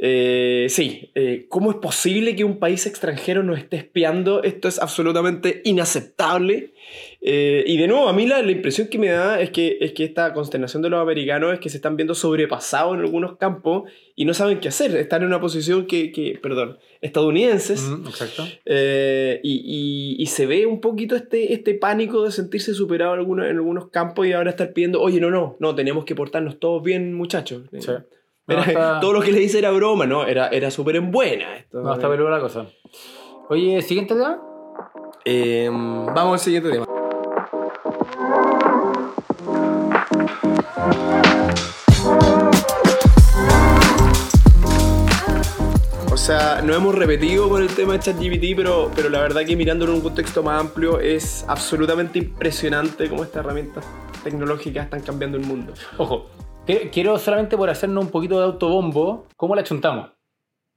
Eh, 0.00 0.66
sí, 0.70 1.10
eh, 1.16 1.46
¿cómo 1.48 1.70
es 1.72 1.76
posible 1.78 2.36
que 2.36 2.44
un 2.44 2.58
país 2.60 2.86
extranjero 2.86 3.42
nos 3.42 3.58
esté 3.58 3.76
espiando? 3.78 4.42
Esto 4.44 4.68
es 4.68 4.78
absolutamente 4.78 5.60
inaceptable. 5.64 6.72
Eh, 7.20 7.64
y 7.66 7.76
de 7.78 7.88
nuevo, 7.88 8.08
a 8.08 8.12
mí 8.12 8.26
la, 8.26 8.40
la 8.42 8.52
impresión 8.52 8.86
que 8.86 8.96
me 8.96 9.08
da 9.08 9.40
es 9.40 9.50
que, 9.50 9.76
es 9.80 9.92
que 9.92 10.04
esta 10.04 10.32
consternación 10.32 10.82
de 10.82 10.88
los 10.90 11.00
americanos 11.02 11.52
es 11.52 11.58
que 11.58 11.68
se 11.68 11.76
están 11.78 11.96
viendo 11.96 12.14
sobrepasados 12.14 12.94
en 12.94 13.00
algunos 13.00 13.36
campos 13.38 13.90
y 14.14 14.24
no 14.24 14.34
saben 14.34 14.60
qué 14.60 14.68
hacer. 14.68 14.94
Están 14.96 15.22
en 15.22 15.28
una 15.28 15.40
posición 15.40 15.86
que, 15.86 16.12
que 16.12 16.38
perdón, 16.40 16.78
estadounidenses. 17.00 17.82
Mm, 17.82 18.06
exacto. 18.06 18.44
Eh, 18.64 19.40
y, 19.42 20.16
y- 20.18 20.22
y 20.22 20.26
se 20.26 20.46
ve 20.46 20.66
un 20.66 20.80
poquito 20.80 21.16
este, 21.16 21.52
este 21.52 21.74
pánico 21.74 22.22
de 22.24 22.30
sentirse 22.30 22.72
superado 22.72 23.14
en 23.14 23.18
algunos, 23.20 23.46
en 23.46 23.56
algunos 23.56 23.88
campos 23.90 24.26
y 24.26 24.32
ahora 24.32 24.50
estar 24.50 24.72
pidiendo, 24.72 25.00
oye, 25.02 25.20
no, 25.20 25.30
no, 25.30 25.56
no, 25.58 25.74
tenemos 25.74 26.04
que 26.04 26.14
portarnos 26.14 26.60
todos 26.60 26.82
bien, 26.84 27.14
muchachos. 27.14 27.62
Sí. 27.78 27.90
Era- 27.90 28.04
No, 28.46 28.62
está- 28.62 29.00
Todo 29.00 29.12
lo 29.12 29.20
que 29.22 29.32
le 29.32 29.40
dice 29.40 29.58
era 29.58 29.72
broma, 29.72 30.06
¿no? 30.06 30.24
Era, 30.24 30.48
era 30.48 30.70
súper 30.70 30.94
en 30.96 31.10
buena. 31.10 31.56
Esto. 31.58 31.82
No, 31.82 31.92
está 31.92 32.08
peluda 32.08 32.30
la 32.30 32.40
cosa. 32.40 32.66
Oye, 33.50 33.82
siguiente 33.82 34.14
tema. 34.14 34.40
Eh, 35.24 35.68
vamos 35.70 36.32
al 36.34 36.38
siguiente 36.38 36.70
tema. 36.70 36.86
No 46.68 46.74
hemos 46.74 46.94
repetido 46.94 47.48
con 47.48 47.62
el 47.62 47.74
tema 47.74 47.94
de 47.94 48.00
ChatGPT, 48.00 48.54
pero, 48.54 48.90
pero 48.94 49.08
la 49.08 49.20
verdad 49.20 49.40
que 49.46 49.56
mirándolo 49.56 49.92
en 49.92 49.98
un 49.98 50.02
contexto 50.02 50.42
más 50.42 50.60
amplio 50.60 51.00
es 51.00 51.46
absolutamente 51.48 52.18
impresionante 52.18 53.08
cómo 53.08 53.24
estas 53.24 53.42
herramientas 53.42 53.86
tecnológicas 54.22 54.84
están 54.84 55.00
cambiando 55.00 55.38
el 55.38 55.46
mundo. 55.46 55.72
Ojo, 55.96 56.26
quiero 56.92 57.16
solamente 57.16 57.56
por 57.56 57.70
hacernos 57.70 58.04
un 58.04 58.10
poquito 58.10 58.38
de 58.38 58.44
autobombo, 58.44 59.26
¿cómo 59.34 59.54
la 59.54 59.64
chuntamos? 59.64 60.10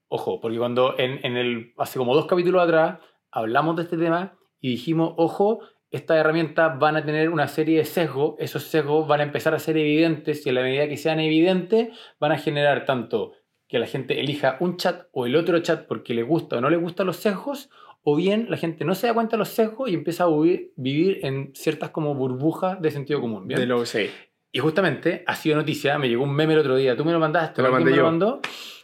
Ojo, 0.08 0.40
porque 0.40 0.58
cuando 0.58 0.98
en, 0.98 1.20
en 1.26 1.36
el, 1.36 1.74
hace 1.78 2.00
como 2.00 2.16
dos 2.16 2.26
capítulos 2.26 2.64
atrás 2.64 3.00
hablamos 3.30 3.76
de 3.76 3.84
este 3.84 3.98
tema 3.98 4.38
y 4.62 4.70
dijimos, 4.70 5.14
ojo, 5.18 5.60
estas 5.90 6.16
herramientas 6.16 6.80
van 6.80 6.96
a 6.96 7.04
tener 7.04 7.28
una 7.28 7.50
serie 7.50 7.80
de 7.80 7.86
sesgos, 7.86 8.36
esos 8.40 8.64
sesgos 8.64 9.10
van 9.10 9.20
a 9.20 9.24
empezar 9.24 9.54
a 9.54 9.60
ser 9.60 9.76
evidentes 9.76 10.48
y 10.48 10.52
a 10.52 10.54
la 10.54 10.62
medida 10.62 10.88
que 10.88 10.96
sean 10.96 11.20
evidentes 11.20 11.90
van 12.18 12.32
a 12.32 12.38
generar 12.38 12.86
tanto 12.86 13.34
que 13.72 13.80
la 13.80 13.88
gente 13.88 14.20
elija 14.20 14.58
un 14.60 14.76
chat 14.76 15.08
o 15.14 15.26
el 15.26 15.38
otro 15.38 15.58
chat 15.60 15.88
porque 15.88 16.14
le 16.14 16.24
gusta 16.24 16.58
o 16.58 16.62
no 16.62 16.70
le 16.70 16.76
gustan 16.76 17.08
los 17.08 17.16
sesgos, 17.16 17.70
o 18.04 18.18
bien 18.18 18.48
la 18.50 18.58
gente 18.58 18.84
no 18.84 18.96
se 18.96 19.08
da 19.08 19.14
cuenta 19.14 19.38
de 19.38 19.38
los 19.38 19.48
sesgos 19.48 19.90
y 19.90 19.94
empieza 19.94 20.26
a 20.26 20.28
vivir, 20.28 20.74
vivir 20.76 21.20
en 21.24 21.52
ciertas 21.56 21.92
como 21.92 22.14
burbujas 22.14 22.82
de 22.82 22.92
sentido 22.92 23.22
común. 23.22 23.48
¿bien? 23.48 23.62
De 23.62 23.66
lo 23.66 23.80
que 23.80 23.86
sé. 23.86 24.10
Y 24.52 24.60
justamente 24.60 25.24
ha 25.26 25.36
sido 25.36 25.56
noticia, 25.56 25.98
me 25.98 26.10
llegó 26.10 26.26
un 26.26 26.34
meme 26.36 26.52
el 26.52 26.60
otro 26.60 26.76
día, 26.76 26.98
tú 26.98 27.06
me 27.06 27.14
lo 27.14 27.20
mandaste, 27.20 27.56
Te 27.56 27.62
lo 27.62 27.72
mandé 27.72 27.92
me 27.92 27.96
yo. 27.96 28.04
lo 28.04 28.10
mandó, 28.10 28.42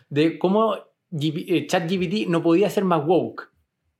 de 0.07 0.39
cómo 0.39 0.77
eh, 1.11 1.67
ChatGPT 1.67 2.29
no 2.29 2.41
podía 2.41 2.69
ser 2.69 2.85
más 2.85 3.05
woke. 3.05 3.51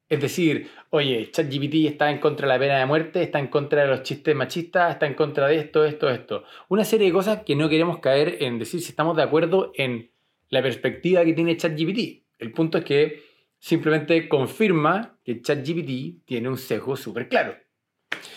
Es 0.08 0.22
decir, 0.22 0.70
oye, 0.91 1.29
ChatGPT 1.32 1.86
está 1.86 2.10
en 2.10 2.20
contra 2.20 2.48
de 2.48 2.53
la 2.53 2.60
pena 2.60 2.79
de 2.79 2.86
muerte, 2.86 3.22
está 3.22 3.39
en 3.39 3.48
contra 3.48 3.82
de 3.82 3.89
los 3.89 4.03
chistes 4.03 4.34
machistas, 4.34 4.94
está 4.94 5.06
en 5.06 5.15
contra 5.15 5.48
de 5.48 5.58
esto, 5.58 5.84
esto, 5.84 6.08
esto. 6.10 6.46
Una 6.70 6.86
serie 6.86 7.08
de 7.08 7.13
cosas 7.13 7.41
que 7.44 7.58
no 7.58 7.67
queremos 7.67 8.00
caer 8.00 8.38
en 8.39 8.58
decir 8.58 8.79
si 8.79 8.91
estamos 8.91 9.17
de 9.17 9.24
acuerdo 9.24 9.74
en 9.75 10.12
la 10.50 10.62
perspectiva 10.62 11.24
que 11.25 11.34
tiene 11.34 11.58
ChatGPT. 11.58 12.24
El 12.39 12.51
punto 12.51 12.77
es 12.77 12.84
que 12.86 13.22
simplemente 13.60 14.27
confirma 14.30 15.18
que 15.24 15.42
ChatGPT 15.42 16.25
tiene 16.25 16.50
un 16.50 16.58
sesgo 16.58 16.96
súper 16.96 17.27
claro. 17.27 17.56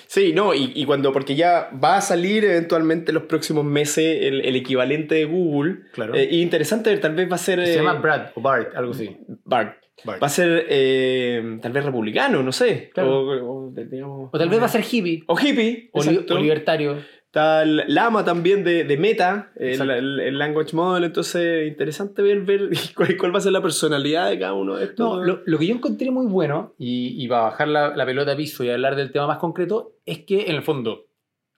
Sí, 0.07 0.33
no, 0.33 0.52
y, 0.55 0.73
y 0.75 0.85
cuando, 0.85 1.12
porque 1.12 1.37
ya 1.37 1.71
va 1.83 1.97
a 1.99 2.00
salir 2.00 2.45
eventualmente 2.45 3.12
en 3.12 3.14
los 3.14 3.25
próximos 3.25 3.64
meses 3.64 4.23
el, 4.23 4.40
el 4.45 4.57
equivalente 4.57 5.14
de 5.14 5.25
Google. 5.25 5.83
Claro. 5.93 6.14
Eh, 6.17 6.29
y 6.31 6.43
interesante, 6.43 6.97
tal 6.97 7.14
vez 7.14 7.31
va 7.31 7.37
a 7.37 7.38
ser... 7.38 7.64
Se 7.64 7.75
eh, 7.75 7.76
llama 7.76 7.95
Brad 7.95 8.31
o 8.35 8.40
Bart, 8.40 8.75
algo 8.75 8.90
así. 8.93 9.17
Bart. 9.45 9.76
Bart. 10.05 10.21
Va 10.21 10.26
a 10.26 10.31
ser 10.31 10.67
eh, 10.69 11.59
tal 11.62 11.73
vez 11.73 11.85
republicano, 11.85 12.43
no 12.43 12.50
sé. 12.52 12.90
Claro. 12.93 13.21
O, 13.21 13.69
o, 13.69 13.73
digamos- 13.73 14.31
O 14.33 14.38
tal 14.38 14.49
vez 14.49 14.61
va 14.61 14.64
a 14.67 14.69
ser 14.69 14.83
hippie. 14.90 15.23
O 15.29 15.38
hippie. 15.38 15.90
O, 15.93 16.02
li- 16.02 16.09
exacto. 16.11 16.35
o 16.35 16.38
libertario. 16.38 16.99
Está 17.30 17.62
el 17.62 17.84
Lama 17.87 18.25
también 18.25 18.64
de, 18.64 18.82
de 18.82 18.96
Meta, 18.96 19.52
el, 19.54 19.88
el 19.88 20.37
language 20.37 20.75
model. 20.75 21.04
Entonces, 21.04 21.68
interesante 21.68 22.22
ver, 22.22 22.40
ver 22.40 22.70
cuál, 22.96 23.16
cuál 23.16 23.32
va 23.32 23.38
a 23.38 23.40
ser 23.40 23.52
la 23.52 23.62
personalidad 23.62 24.30
de 24.30 24.40
cada 24.40 24.54
uno 24.54 24.75
de 24.75 24.87
estos. 24.87 24.99
No, 24.99 25.22
lo, 25.22 25.40
lo 25.46 25.58
que 25.58 25.68
yo 25.68 25.75
encontré 25.76 26.10
muy 26.10 26.26
bueno, 26.26 26.75
y, 26.76 27.25
y 27.25 27.28
para 27.28 27.42
bajar 27.42 27.68
la, 27.68 27.96
la 27.96 28.04
pelota 28.04 28.32
a 28.32 28.37
piso 28.37 28.64
y 28.64 28.70
hablar 28.70 28.96
del 28.96 29.12
tema 29.12 29.28
más 29.28 29.38
concreto, 29.38 29.92
es 30.06 30.25
que 30.25 30.50
en 30.50 30.56
el 30.56 30.62
fondo 30.62 31.06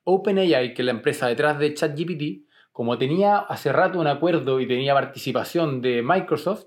OpenAI, 0.04 0.74
que 0.74 0.82
es 0.82 0.84
la 0.84 0.92
empresa 0.92 1.26
detrás 1.28 1.58
de 1.58 1.72
ChatGPT, 1.72 2.46
como 2.70 2.98
tenía 2.98 3.38
hace 3.38 3.72
rato 3.72 3.98
un 3.98 4.08
acuerdo 4.08 4.60
y 4.60 4.68
tenía 4.68 4.92
participación 4.92 5.80
de 5.80 6.02
Microsoft, 6.02 6.66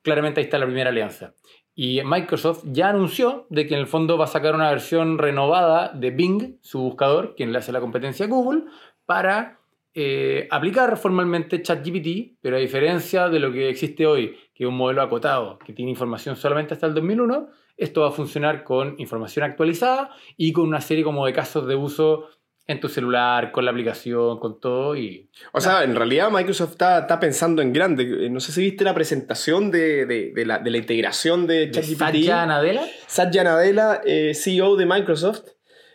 claramente 0.00 0.40
ahí 0.40 0.44
está 0.44 0.58
la 0.58 0.64
primera 0.64 0.88
alianza. 0.88 1.34
Y 1.80 2.02
Microsoft 2.04 2.64
ya 2.64 2.88
anunció 2.88 3.46
de 3.50 3.68
que 3.68 3.74
en 3.74 3.78
el 3.78 3.86
fondo 3.86 4.18
va 4.18 4.24
a 4.24 4.26
sacar 4.26 4.56
una 4.56 4.68
versión 4.68 5.16
renovada 5.16 5.92
de 5.92 6.10
Bing, 6.10 6.56
su 6.60 6.80
buscador, 6.80 7.36
quien 7.36 7.52
le 7.52 7.58
hace 7.58 7.70
la 7.70 7.78
competencia 7.78 8.26
a 8.26 8.28
Google, 8.28 8.64
para 9.06 9.60
eh, 9.94 10.48
aplicar 10.50 10.96
formalmente 10.96 11.62
ChatGPT, 11.62 12.38
pero 12.40 12.56
a 12.56 12.58
diferencia 12.58 13.28
de 13.28 13.38
lo 13.38 13.52
que 13.52 13.68
existe 13.68 14.08
hoy, 14.08 14.36
que 14.56 14.64
es 14.64 14.68
un 14.68 14.76
modelo 14.76 15.02
acotado, 15.02 15.60
que 15.60 15.72
tiene 15.72 15.92
información 15.92 16.34
solamente 16.34 16.74
hasta 16.74 16.88
el 16.88 16.94
2001, 16.94 17.48
esto 17.76 18.00
va 18.00 18.08
a 18.08 18.10
funcionar 18.10 18.64
con 18.64 18.96
información 18.98 19.44
actualizada 19.44 20.10
y 20.36 20.52
con 20.52 20.66
una 20.66 20.80
serie 20.80 21.04
como 21.04 21.26
de 21.26 21.32
casos 21.32 21.68
de 21.68 21.76
uso 21.76 22.28
en 22.68 22.80
tu 22.80 22.88
celular, 22.88 23.50
con 23.50 23.64
la 23.64 23.70
aplicación, 23.70 24.38
con 24.38 24.60
todo 24.60 24.94
y... 24.94 25.30
O 25.52 25.60
sea, 25.60 25.84
en 25.84 25.96
realidad 25.96 26.30
Microsoft 26.30 26.72
está, 26.72 26.98
está, 27.00 27.18
pensando 27.18 27.62
en 27.62 27.72
grande. 27.72 28.26
Eh, 28.26 28.30
no 28.30 28.40
sé 28.40 28.52
si 28.52 28.60
viste 28.60 28.84
la 28.84 28.92
presentación 28.92 29.70
de, 29.70 30.04
de, 30.04 30.32
de, 30.34 30.46
la, 30.46 30.58
de 30.58 30.70
la, 30.70 30.76
integración 30.76 31.46
de 31.46 31.70
ChatGPT. 31.70 31.98
Satya 31.98 32.44
Nadella. 32.44 32.82
Satya 33.06 33.42
Nadella, 33.42 34.02
eh, 34.04 34.34
CEO 34.34 34.76
de 34.76 34.84
Microsoft. 34.84 35.44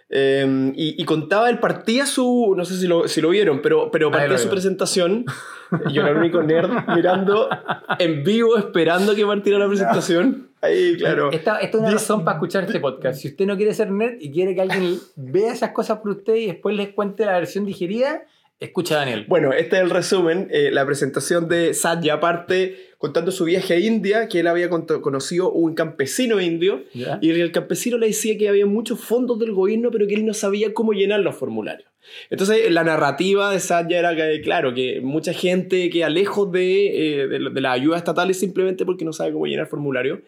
Eh, 0.10 0.72
y, 0.76 1.00
y, 1.00 1.06
contaba, 1.06 1.50
él 1.52 1.60
partía 1.60 2.08
su, 2.08 2.56
no 2.58 2.66
sé 2.66 2.76
si 2.78 2.88
lo, 2.88 3.08
si 3.08 3.22
lo 3.22 3.30
vieron, 3.30 3.62
pero, 3.62 3.92
pero 3.92 4.10
partía 4.10 4.40
su 4.40 4.50
presentación. 4.50 5.26
Yo 5.92 6.02
era 6.02 6.10
el 6.10 6.18
único 6.18 6.42
nerd 6.42 6.72
mirando 6.96 7.50
en 8.00 8.24
vivo, 8.24 8.58
esperando 8.58 9.14
que 9.14 9.26
partiera 9.26 9.60
la 9.60 9.68
presentación. 9.68 10.53
Ahí, 10.64 10.96
claro. 10.96 11.30
Esta, 11.30 11.58
esta 11.58 11.78
es 11.78 11.84
una 11.84 11.92
razón 11.92 12.24
para 12.24 12.38
escuchar 12.38 12.64
este 12.64 12.80
podcast. 12.80 13.20
Si 13.20 13.28
usted 13.28 13.46
no 13.46 13.58
quiere 13.58 13.74
ser 13.74 13.92
nerd 13.92 14.16
y 14.22 14.32
quiere 14.32 14.56
que 14.56 14.62
alguien 14.62 14.98
vea 15.18 15.52
esas 15.52 15.72
cosas 15.72 16.00
por 16.00 16.12
usted 16.12 16.36
y 16.36 16.48
después 16.48 16.74
les 16.78 16.94
cuente 16.94 17.26
la 17.26 17.34
versión 17.34 17.66
digerida, 17.66 18.24
escucha 18.62 18.96
a 18.96 18.98
Daniel. 19.00 19.26
Bueno, 19.28 19.52
este 19.52 19.76
es 19.76 19.82
el 19.82 19.90
resumen. 19.90 20.48
Eh, 20.52 20.72
la 20.72 20.86
presentación 20.86 21.50
de 21.50 21.74
Satya 21.74 22.22
parte 22.22 22.93
contando 23.04 23.32
su 23.34 23.44
viaje 23.44 23.74
a 23.74 23.80
India, 23.80 24.30
que 24.30 24.40
él 24.40 24.48
había 24.48 24.70
conocido 24.70 25.52
un 25.52 25.76
campesino 25.76 26.40
indio, 26.40 26.84
¿Ya? 26.94 27.20
y 27.22 27.32
el 27.32 27.52
campesino 27.52 27.98
le 27.98 28.08
decía 28.08 28.38
que 28.38 28.48
había 28.48 28.66
muchos 28.66 29.02
fondos 29.02 29.38
del 29.40 29.52
gobierno, 29.52 29.92
pero 29.92 30.08
que 30.08 30.14
él 30.14 30.26
no 30.26 30.34
sabía 30.34 30.74
cómo 30.74 30.94
llenar 30.94 31.20
los 31.20 31.36
formularios. 31.36 31.90
Entonces, 32.30 32.70
la 32.70 32.84
narrativa 32.84 33.50
de 33.52 33.60
Satya 33.62 33.98
era 34.00 34.14
que, 34.14 34.42
claro, 34.42 34.74
que 34.74 35.00
mucha 35.02 35.32
gente 35.34 35.90
queda 35.90 36.10
lejos 36.10 36.52
de, 36.52 37.22
eh, 37.22 37.28
de, 37.28 37.50
de 37.50 37.62
las 37.62 37.74
ayudas 37.74 38.00
estatales 38.00 38.38
simplemente 38.38 38.86
porque 38.86 39.06
no 39.06 39.14
sabe 39.14 39.32
cómo 39.32 39.46
llenar 39.48 39.68
formularios. 39.68 40.20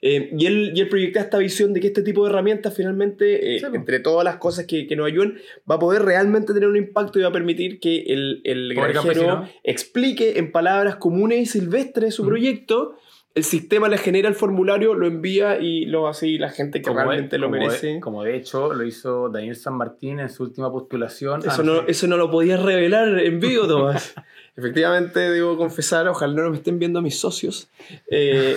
Eh, 0.00 0.30
y, 0.38 0.46
él, 0.46 0.72
y 0.76 0.80
él 0.80 0.88
proyecta 0.88 1.18
esta 1.20 1.38
visión 1.38 1.72
de 1.72 1.80
que 1.80 1.88
este 1.88 2.02
tipo 2.02 2.22
de 2.24 2.30
herramientas, 2.30 2.72
finalmente, 2.76 3.56
eh, 3.56 3.58
Sí, 3.58 3.66
po. 3.68 3.74
entre 3.74 3.98
todas 3.98 4.24
las 4.24 4.36
cosas 4.36 4.66
que, 4.66 4.86
que 4.86 4.94
nos 4.94 5.06
ayudan, 5.08 5.36
va 5.68 5.74
a 5.74 5.78
poder 5.80 6.02
realmente 6.02 6.54
tener 6.54 6.68
un 6.68 6.76
impacto 6.76 7.18
y 7.18 7.22
va 7.22 7.28
a 7.30 7.32
permitir 7.32 7.80
que 7.80 8.02
el, 8.06 8.40
el 8.44 8.72
granjero 8.74 9.02
campesino. 9.02 9.48
explique 9.64 10.38
en 10.38 10.52
palabras 10.52 10.96
comunes 10.96 11.40
y 11.40 11.46
silvestres 11.46 12.14
su 12.14 12.23
Proyecto. 12.26 12.96
El 13.34 13.42
sistema 13.42 13.88
le 13.88 13.98
genera 13.98 14.28
el 14.28 14.36
formulario, 14.36 14.94
lo 14.94 15.08
envía 15.08 15.58
y 15.58 15.86
lo 15.86 16.06
hace 16.06 16.28
y 16.28 16.38
la 16.38 16.50
gente 16.50 16.80
que 16.80 16.86
Como 16.86 17.00
realmente 17.00 17.36
lo 17.36 17.50
merece. 17.50 17.98
como 17.98 18.22
de 18.22 18.36
hecho 18.36 18.72
lo 18.72 18.84
hizo 18.84 19.28
Daniel 19.28 19.56
San 19.56 19.76
Martín 19.76 20.20
en 20.20 20.30
su 20.30 20.44
última 20.44 20.70
postulación. 20.70 21.40
Eso 21.44 21.64
no, 21.64 21.80
eso 21.88 22.06
no 22.06 22.16
lo 22.16 22.30
podías 22.30 22.62
revelar 22.62 23.18
en 23.18 23.40
vivo, 23.40 23.66
Tomás. 23.66 24.14
Efectivamente, 24.56 25.18
debo 25.18 25.56
confesar, 25.56 26.06
ojalá 26.06 26.44
no 26.44 26.50
me 26.50 26.58
estén 26.58 26.78
viendo 26.78 27.02
mis 27.02 27.18
socios. 27.18 27.66
eh, 28.08 28.56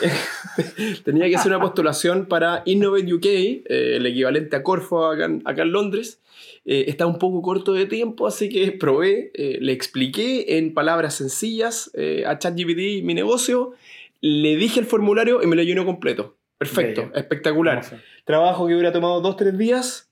tenía 1.03 1.27
que 1.27 1.35
hacer 1.37 1.51
una 1.51 1.59
postulación 1.59 2.27
para 2.27 2.61
Innovate 2.65 3.11
UK, 3.15 3.25
eh, 3.25 3.63
el 3.95 4.05
equivalente 4.05 4.55
a 4.57 4.61
Corfo 4.61 5.07
acá 5.07 5.25
en, 5.25 5.41
acá 5.45 5.63
en 5.63 5.71
Londres. 5.71 6.21
Eh, 6.69 6.85
está 6.89 7.07
un 7.07 7.17
poco 7.17 7.41
corto 7.41 7.71
de 7.73 7.85
tiempo, 7.85 8.27
así 8.27 8.49
que 8.49 8.71
probé, 8.73 9.31
eh, 9.35 9.57
le 9.61 9.71
expliqué 9.71 10.57
en 10.57 10.73
palabras 10.73 11.15
sencillas 11.15 11.89
eh, 11.93 12.25
a 12.27 12.37
ChatGPT 12.37 13.03
mi 13.03 13.13
negocio, 13.13 13.71
le 14.19 14.57
dije 14.57 14.79
el 14.81 14.85
formulario 14.85 15.41
y 15.41 15.47
me 15.47 15.55
lo 15.55 15.63
llenó 15.63 15.85
completo. 15.85 16.35
Perfecto, 16.57 17.03
Bello. 17.03 17.15
espectacular. 17.15 17.77
Hermoso. 17.77 17.95
Trabajo 18.25 18.67
que 18.67 18.73
hubiera 18.73 18.91
tomado 18.91 19.21
2-3 19.21 19.55
días, 19.57 20.09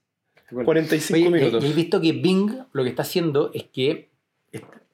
45 0.64 1.18
Oye, 1.30 1.30
minutos. 1.40 1.62
¿y- 1.64 1.68
y 1.68 1.70
¿Has 1.72 1.76
visto 1.76 2.00
que 2.00 2.12
Bing 2.14 2.52
lo 2.72 2.84
que 2.84 2.90
está 2.90 3.02
haciendo 3.02 3.52
es 3.54 3.64
que 3.66 4.10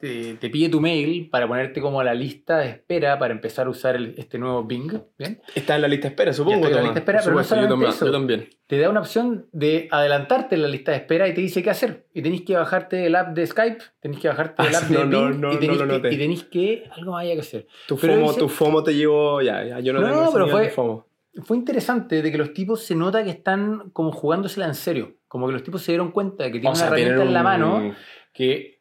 te, 0.01 0.34
te 0.34 0.50
pide 0.50 0.67
tu 0.70 0.81
mail 0.81 1.29
para 1.29 1.48
ponerte 1.48 1.79
como 1.79 2.00
a 2.01 2.03
la 2.03 2.13
lista 2.13 2.58
de 2.58 2.70
espera 2.70 3.17
para 3.20 3.34
empezar 3.34 3.67
a 3.67 3.70
usar 3.70 3.96
el- 3.96 4.15
este 4.17 4.38
nuevo 4.39 4.63
Bing? 4.63 4.91
¿bien? 5.17 5.39
Está 5.55 5.75
en 5.75 5.84
la 5.84 5.88
lista 5.88 6.08
de 6.08 6.13
espera, 6.13 6.34
supongo. 6.34 6.65
está 6.65 6.70
en 6.70 6.75
la 6.75 6.81
lista 6.81 6.93
de 6.96 7.00
espera, 7.00 7.20
pero 7.24 7.36
no 7.36 7.43
supuesto, 7.43 7.55
yo 7.55 7.62
solamente 7.62 7.72
también- 7.72 7.89
eso. 7.91 8.05
Yo 8.05 8.12
también. 8.12 8.50
Te 8.67 8.77
da 8.79 8.89
una 8.89 9.00
opción 9.01 9.48
de 9.51 9.88
adelantarte 9.91 10.55
en 10.55 10.62
la 10.63 10.67
lista 10.67 10.91
de 10.91 10.98
espera 10.98 11.27
y 11.27 11.34
te 11.34 11.41
dice 11.41 11.62
qué 11.62 11.70
hacer. 11.70 12.05
Y 12.13 12.22
tenéis 12.22 12.41
que 12.43 12.55
bajarte 12.55 13.05
el 13.05 13.15
app 13.15 13.36
de 13.36 13.46
Skype, 13.48 13.77
tenéis 14.00 14.22
que 14.22 14.27
bajarte 14.27 14.62
el 14.63 14.75
Ah, 14.75 14.77
app 14.79 14.84
sí, 14.88 14.93
de 14.93 15.00
no, 15.00 15.05
no, 15.05 15.29
Bing 15.29 15.41
no, 15.41 15.53
y, 15.53 15.58
tenéis 15.60 15.79
no 15.86 16.01
que, 16.01 16.08
y 16.13 16.17
tenéis 16.17 16.43
que... 16.46 16.84
Algo 16.91 17.12
más 17.12 17.25
que 17.25 17.39
hacer. 17.39 17.67
Tu 17.88 17.98
Pero 17.98 18.13
FOMO, 18.13 18.27
dice- 18.27 18.39
tu 18.39 18.50
FOMO 18.50 18.84
te 18.84 18.96
llevó. 18.96 19.41
Ya, 19.41 19.63
ya, 19.63 19.79
yo 19.79 19.93
no 19.93 20.00
No, 20.01 20.08
tengo 20.08 20.20
no, 20.22 20.24
ese 20.25 20.34
pero 20.34 20.48
fue- 20.48 20.62
de 20.63 20.70
FOMO. 20.70 21.08
Fue 21.43 21.55
interesante 21.55 22.22
de 22.22 22.29
que 22.29 22.38
los 22.38 22.53
tipos 22.53 22.84
se 22.84 22.93
nota 22.93 23.24
que 23.24 23.29
están 23.29 23.89
como 23.91 24.12
jugándosela 24.12 24.65
en 24.65 24.75
serio. 24.75 25.13
Como 25.29 25.48
que 25.48 25.53
los 25.53 25.63
tipos 25.63 25.81
se 25.81 25.93
dieron 25.93 26.12
cuenta 26.12 26.43
de 26.43 26.51
que 26.51 26.60
tienen 26.60 26.74
O 26.74 26.75
sea, 26.75 26.88
una 26.88 26.98
herramienta 26.98 27.24
en 27.24 27.34
la 27.34 27.41
mano 27.43 27.96
que 28.34 28.80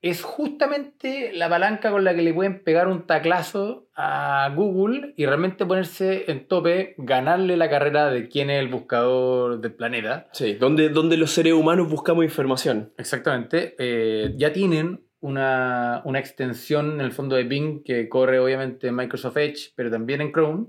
es 0.00 0.22
justamente 0.22 1.32
la 1.32 1.48
palanca 1.48 1.90
con 1.90 2.04
la 2.04 2.14
que 2.14 2.22
le 2.22 2.32
pueden 2.32 2.62
pegar 2.62 2.86
un 2.86 3.06
taclazo 3.06 3.88
a 3.96 4.52
Google 4.54 5.12
y 5.16 5.26
realmente 5.26 5.66
ponerse 5.66 6.30
en 6.30 6.46
tope, 6.46 6.94
ganarle 6.98 7.56
la 7.56 7.68
carrera 7.68 8.10
de 8.10 8.28
quién 8.28 8.50
es 8.50 8.60
el 8.60 8.68
buscador 8.68 9.60
del 9.60 9.74
planeta. 9.74 10.28
Sí, 10.32 10.54
donde, 10.54 10.88
donde 10.88 11.16
los 11.16 11.32
seres 11.32 11.52
humanos 11.52 11.90
buscamos 11.90 12.24
información. 12.24 12.92
Exactamente. 12.96 13.74
Eh, 13.78 14.34
ya 14.36 14.52
tienen 14.52 15.04
una, 15.20 16.02
una 16.04 16.20
extensión 16.20 16.92
en 16.92 17.00
el 17.00 17.10
fondo 17.10 17.34
de 17.34 17.44
Bing 17.44 17.82
que 17.82 18.08
corre 18.08 18.38
obviamente 18.38 18.86
en 18.86 18.94
Microsoft 18.94 19.36
Edge, 19.36 19.72
pero 19.74 19.90
también 19.90 20.20
en 20.20 20.32
Chrome. 20.32 20.66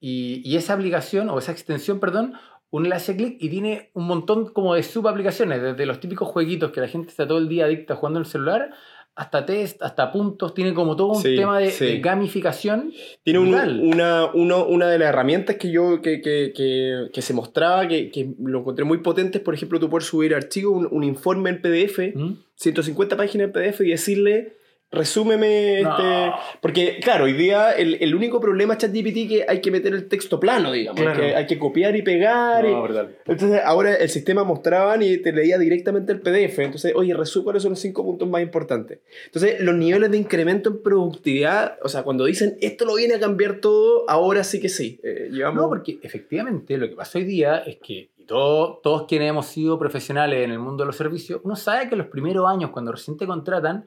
Y, 0.00 0.42
y 0.44 0.56
esa 0.56 0.74
aplicación, 0.74 1.30
o 1.30 1.38
esa 1.38 1.52
extensión, 1.52 2.00
perdón, 2.00 2.34
uno 2.70 2.88
le 2.88 2.94
hace 2.94 3.16
clic 3.16 3.36
y 3.40 3.48
tiene 3.48 3.90
un 3.94 4.06
montón 4.06 4.46
como 4.52 4.74
de 4.74 4.82
subaplicaciones, 4.82 5.62
desde 5.62 5.86
los 5.86 6.00
típicos 6.00 6.28
jueguitos 6.28 6.72
que 6.72 6.80
la 6.80 6.88
gente 6.88 7.08
está 7.10 7.26
todo 7.26 7.38
el 7.38 7.48
día 7.48 7.64
adicta 7.66 7.94
jugando 7.96 8.18
en 8.18 8.24
el 8.26 8.30
celular, 8.30 8.70
hasta 9.14 9.46
test, 9.46 9.82
hasta 9.82 10.12
puntos, 10.12 10.52
tiene 10.52 10.74
como 10.74 10.94
todo 10.94 11.08
un 11.12 11.22
Sí, 11.22 11.36
tema 11.36 11.58
de, 11.58 11.70
sí. 11.70 11.86
de 11.86 12.00
gamificación. 12.00 12.92
Tiene 13.22 13.38
un- 13.38 13.54
una, 13.54 14.26
uno- 14.34 14.66
una 14.66 14.88
de 14.90 14.98
las 14.98 15.08
herramientas 15.08 15.56
que 15.56 15.70
yo 15.70 16.02
que, 16.02 16.20
que, 16.20 16.52
que, 16.54 17.06
que 17.12 17.22
se 17.22 17.32
mostraba, 17.32 17.88
que, 17.88 18.10
que 18.10 18.34
lo 18.42 18.58
encontré 18.58 18.84
muy 18.84 18.98
potente, 18.98 19.38
es, 19.38 19.44
por 19.44 19.54
ejemplo, 19.54 19.80
tú 19.80 19.88
puedes 19.88 20.06
subir 20.06 20.34
archivos, 20.34 20.76
un, 20.76 20.88
un 20.90 21.02
informe 21.02 21.48
en 21.48 21.62
PDF, 21.62 22.14
¿Mm? 22.14 22.32
150 22.56 23.16
páginas 23.16 23.46
en 23.46 23.52
PDF 23.52 23.80
y 23.82 23.90
decirle, 23.90 24.56
resúmeme 24.90 25.82
No. 25.82 25.90
este... 25.90 26.32
Porque, 26.60 26.98
claro, 27.02 27.24
hoy 27.24 27.32
día 27.32 27.72
el, 27.72 27.94
el 28.00 28.14
único 28.14 28.40
problema 28.40 28.74
es 28.74 28.78
ChatGPT 28.78 29.28
que 29.28 29.44
hay 29.48 29.60
que 29.60 29.70
meter 29.70 29.92
el 29.94 30.08
texto 30.08 30.38
plano, 30.40 30.72
digamos. 30.72 31.00
Claro. 31.00 31.20
que 31.20 31.34
hay 31.34 31.46
que 31.46 31.58
copiar 31.58 31.94
y 31.96 32.02
pegar. 32.02 32.64
y- 32.64 32.72
brutal. 32.74 33.16
Entonces, 33.26 33.60
ahora 33.64 33.94
el 33.94 34.08
sistema 34.08 34.44
mostraban 34.44 35.02
y 35.02 35.18
te 35.18 35.32
leía 35.32 35.58
directamente 35.58 36.12
el 36.12 36.20
PDF. 36.20 36.58
Entonces, 36.60 36.92
oye, 36.94 37.14
resume 37.14 37.44
cuáles 37.44 37.62
son 37.62 37.70
los 37.72 37.80
cinco 37.80 38.04
puntos 38.04 38.28
más 38.28 38.42
importantes. 38.42 39.00
Entonces, 39.26 39.60
los 39.60 39.74
niveles 39.74 40.10
de 40.10 40.18
incremento 40.18 40.70
en 40.70 40.82
productividad, 40.82 41.78
o 41.82 41.88
sea, 41.88 42.02
cuando 42.02 42.24
dicen 42.24 42.56
esto 42.60 42.84
lo 42.84 42.94
viene 42.94 43.14
a 43.14 43.20
cambiar 43.20 43.60
todo, 43.60 44.08
ahora 44.08 44.44
sí 44.44 44.60
que 44.60 44.68
sí. 44.68 45.00
Eh, 45.02 45.28
llevamos... 45.30 45.62
No, 45.62 45.68
porque 45.68 45.98
efectivamente 46.02 46.76
lo 46.78 46.88
que 46.88 46.94
pasa 46.94 47.18
hoy 47.18 47.24
día 47.24 47.58
es 47.58 47.76
que 47.76 48.10
todo- 48.26 48.80
todos 48.82 49.04
quienes 49.06 49.30
hemos 49.30 49.46
sido 49.46 49.78
profesionales 49.78 50.44
en 50.44 50.50
el 50.50 50.58
mundo 50.58 50.82
de 50.84 50.86
los 50.88 50.96
servicios, 50.96 51.40
uno 51.44 51.54
sabe 51.56 51.88
que 51.88 51.96
los 51.96 52.06
primeros 52.08 52.48
años, 52.48 52.70
cuando 52.70 52.92
recién 52.92 53.16
te 53.16 53.26
contratan, 53.26 53.84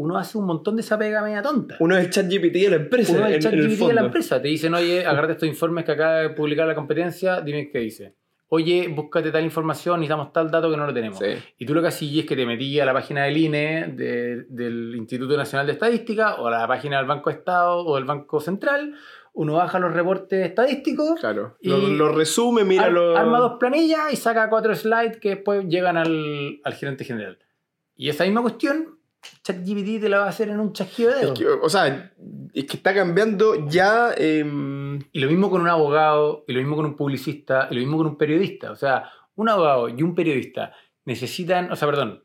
uno 0.00 0.16
hace 0.16 0.38
un 0.38 0.46
montón 0.46 0.76
de 0.76 0.82
esa 0.82 0.96
pega 0.98 1.22
media 1.22 1.42
tonta. 1.42 1.76
Uno 1.80 1.96
es 1.96 2.04
el 2.04 2.10
chat 2.10 2.26
GPT 2.26 2.54
de 2.54 2.70
la 2.70 2.76
empresa. 2.76 3.12
Uno 3.12 3.26
es 3.26 3.34
el 3.34 3.42
chat 3.42 3.52
en 3.52 3.60
GPT 3.68 3.86
de 3.88 3.94
la 3.94 4.00
empresa. 4.02 4.40
Te 4.40 4.46
dicen, 4.48 4.72
oye, 4.74 5.04
agarrate 5.04 5.32
estos 5.32 5.48
informes 5.48 5.84
que 5.84 5.92
acaba 5.92 6.14
de 6.20 6.30
publicar 6.30 6.66
la 6.68 6.74
competencia, 6.74 7.40
dime 7.40 7.68
qué 7.70 7.80
dice. 7.80 8.14
Oye, 8.50 8.88
búscate 8.88 9.30
tal 9.30 9.44
información, 9.44 10.00
necesitamos 10.00 10.32
tal 10.32 10.50
dato 10.50 10.70
que 10.70 10.76
no 10.76 10.86
lo 10.86 10.94
tenemos. 10.94 11.18
Sí. 11.18 11.26
Y 11.58 11.66
tú 11.66 11.74
lo 11.74 11.82
que 11.82 11.88
hacías 11.88 12.22
es 12.22 12.26
que 12.28 12.34
te 12.36 12.46
metías 12.46 12.82
a 12.84 12.86
la 12.86 12.94
página 12.94 13.24
del 13.24 13.36
INE, 13.36 13.92
de- 13.94 14.44
del 14.48 14.94
Instituto 14.96 15.36
Nacional 15.36 15.66
de 15.66 15.72
Estadística, 15.74 16.36
o 16.36 16.46
a 16.46 16.50
la 16.52 16.66
página 16.66 16.96
del 16.98 17.06
Banco 17.06 17.28
Estado 17.28 17.84
o 17.84 17.96
del 17.96 18.04
Banco 18.04 18.40
Central. 18.40 18.94
Uno 19.34 19.54
baja 19.54 19.78
los 19.78 19.92
reportes 19.92 20.46
estadísticos, 20.46 21.20
Claro. 21.20 21.56
Y- 21.60 21.68
Lo, 21.68 21.78
lo 21.88 22.08
resume, 22.12 22.64
mira 22.64 22.84
ar- 22.84 22.92
lo... 22.92 23.16
arma 23.16 23.38
dos 23.38 23.56
planillas 23.60 24.12
y 24.12 24.16
saca 24.16 24.48
cuatro 24.48 24.74
slides 24.74 25.18
que 25.18 25.30
después 25.30 25.66
llegan 25.66 25.96
al, 25.96 26.60
al 26.64 26.74
gerente 26.74 27.04
general. 27.04 27.38
Y 27.96 28.08
esa 28.08 28.24
misma 28.24 28.40
cuestión, 28.42 28.97
ChatGPT 29.42 30.00
te 30.00 30.08
la 30.08 30.18
va 30.18 30.26
a 30.26 30.28
hacer 30.28 30.48
en 30.48 30.60
un 30.60 30.72
chasquido 30.72 31.10
de 31.10 31.16
Es 31.16 31.20
dedos. 31.22 31.38
que, 31.38 31.46
o 31.46 31.68
sea, 31.68 32.12
es 32.54 32.64
que 32.64 32.76
está 32.76 32.94
cambiando 32.94 33.66
ya... 33.68 34.12
em, 34.16 34.98
Y 35.12 35.20
lo 35.20 35.28
mismo 35.28 35.50
con 35.50 35.60
un 35.60 35.68
abogado, 35.68 36.44
y 36.46 36.52
lo 36.52 36.60
mismo 36.60 36.76
con 36.76 36.86
un 36.86 36.96
publicista, 36.96 37.68
y 37.70 37.74
lo 37.74 37.80
mismo 37.80 37.96
con 37.98 38.06
un 38.06 38.18
periodista. 38.18 38.70
O 38.70 38.76
sea, 38.76 39.10
un 39.34 39.48
abogado 39.48 39.88
y 39.88 40.02
un 40.02 40.14
periodista 40.14 40.72
necesitan, 41.04 41.70
o 41.72 41.76
sea, 41.76 41.88
perdón, 41.88 42.24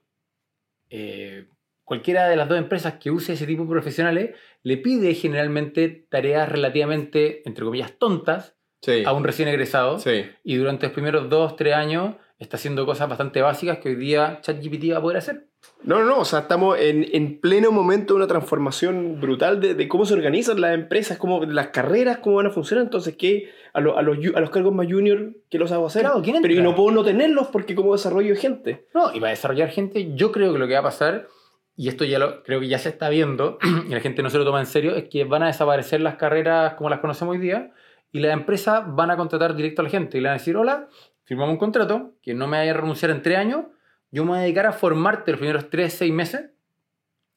eh, 0.90 1.48
cualquiera 1.84 2.28
de 2.28 2.36
las 2.36 2.48
dos 2.50 2.58
empresas 2.58 2.96
que 3.00 3.12
use 3.12 3.34
ese 3.34 3.46
tipo 3.48 3.64
de 3.64 3.70
profesionales 3.70 4.36
le 4.64 4.78
pide 4.78 5.14
generalmente 5.16 6.08
tareas 6.10 6.50
relativamente, 6.50 7.42
entre 7.48 7.66
comillas, 7.66 7.98
tontas 7.98 8.56
sí. 8.82 9.04
a 9.06 9.14
un 9.14 9.24
recién 9.24 9.48
egresado. 9.50 10.00
Sí. 10.00 10.26
Y 10.44 10.56
durante 10.56 10.86
los 10.86 10.94
primeros 10.94 11.30
dos, 11.30 11.56
tres 11.56 11.74
años 11.76 12.16
está 12.40 12.58
haciendo 12.58 12.86
cosas 12.86 13.08
bastante 13.10 13.42
básicas 13.42 13.78
que 13.78 13.90
hoy 13.90 13.96
día 13.96 14.40
ChatGPT 14.42 14.92
va 14.94 14.98
a 14.98 15.02
poder 15.02 15.18
hacer. 15.18 15.48
No, 15.84 16.00
no, 16.00 16.06
no, 16.06 16.20
o 16.20 16.26
sea, 16.26 16.40
estamos 16.40 16.78
en, 16.78 17.06
en 17.14 17.40
pleno 17.40 17.72
momento 17.72 18.14
de 18.14 18.18
una 18.18 18.28
transformación 18.28 19.20
brutal 19.22 19.62
de, 19.62 19.76
de 19.76 19.88
cómo 19.88 20.06
se 20.06 20.14
organizan 20.14 20.60
las 20.60 20.74
empresas, 20.74 21.18
cómo 21.18 21.46
las 21.46 21.68
carreras, 21.68 22.18
cómo 22.18 22.36
van 22.38 22.48
a 22.48 22.50
funcionar. 22.50 22.84
Entonces, 22.84 23.16
¿qué? 23.18 23.50
A, 23.74 23.80
lo- 23.80 23.98
a, 23.98 24.02
los, 24.02 24.18
a 24.36 24.40
los 24.42 24.50
cargos 24.50 24.74
más 24.74 24.88
junior, 24.92 25.34
¿qué 25.50 25.58
los 25.58 25.72
hago 25.72 25.86
hacer? 25.88 26.02
Claro, 26.02 26.22
¿quién 26.22 26.42
Pero 26.42 26.54
y 26.54 26.62
no 26.62 26.76
puedo 26.76 26.92
no 26.92 27.04
tenerlos 27.04 27.48
porque 27.48 27.76
como 27.76 27.94
desarrollo 27.94 28.34
de 28.34 28.40
gente. 28.40 28.88
No, 28.94 29.14
y 29.14 29.20
para 29.22 29.30
desarrollar 29.32 29.70
gente, 29.70 30.14
yo 30.16 30.32
creo 30.34 30.52
que 30.52 30.60
lo 30.60 30.68
que 30.68 30.74
va 30.74 30.80
a 30.80 30.84
pasar, 30.84 31.28
y 31.78 31.88
esto 31.88 32.04
ya 32.04 32.20
lo 32.20 32.44
creo 32.44 32.60
que 32.60 32.68
ya 32.68 32.78
se 32.78 32.90
está 32.90 33.08
viendo, 33.08 33.58
y 33.88 33.90
la 33.90 34.02
gente 34.02 34.22
no 34.22 34.30
se 34.30 34.38
lo 34.38 34.44
toma 34.44 34.60
en 34.60 34.66
serio, 34.66 34.96
es 34.96 35.06
que 35.08 35.24
van 35.24 35.44
a 35.44 35.48
desaparecer 35.48 36.02
las 36.02 36.16
carreras 36.16 36.74
como 36.74 36.90
las 36.90 37.00
conocemos 37.00 37.36
hoy 37.36 37.42
día, 37.42 37.72
y 38.12 38.20
las 38.20 38.34
empresas 38.34 38.84
van 38.88 39.12
a 39.12 39.18
contratar 39.18 39.56
directo 39.56 39.82
a 39.82 39.86
la 39.86 39.90
gente 39.90 40.18
y 40.18 40.22
le 40.22 40.28
van 40.28 40.36
a 40.36 40.40
decir, 40.40 40.56
hola, 40.58 40.88
firmamos 41.26 41.54
un 41.54 41.60
contrato, 41.60 42.14
que 42.22 42.34
no 42.34 42.48
me 42.48 42.58
vaya 42.58 42.72
a 42.72 42.76
renunciar 42.76 43.12
en 43.12 43.22
tres 43.22 43.38
años, 43.38 43.66
yo 44.12 44.24
me 44.24 44.32
voy 44.32 44.40
a 44.40 44.42
dedicar 44.42 44.66
a 44.66 44.74
formarte 44.74 45.32
los 45.32 45.40
primeros 45.40 45.70
tres, 45.70 45.94
seis 45.94 46.14
meses, 46.14 46.52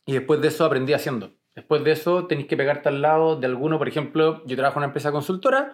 y 0.04 0.12
después 0.12 0.40
de 0.40 0.48
eso 0.48 0.64
aprendí 0.64 0.92
haciendo. 0.92 1.32
Después 1.54 1.82
de 1.84 1.92
eso 1.92 2.26
tenéis 2.26 2.48
que 2.48 2.56
pegarte 2.56 2.90
al 2.90 3.00
lado 3.00 3.36
de 3.36 3.46
alguno, 3.46 3.78
por 3.78 3.88
ejemplo, 3.88 4.42
yo 4.46 4.56
trabajo 4.56 4.78
en 4.78 4.80
una 4.80 4.86
empresa 4.88 5.10
consultora, 5.10 5.72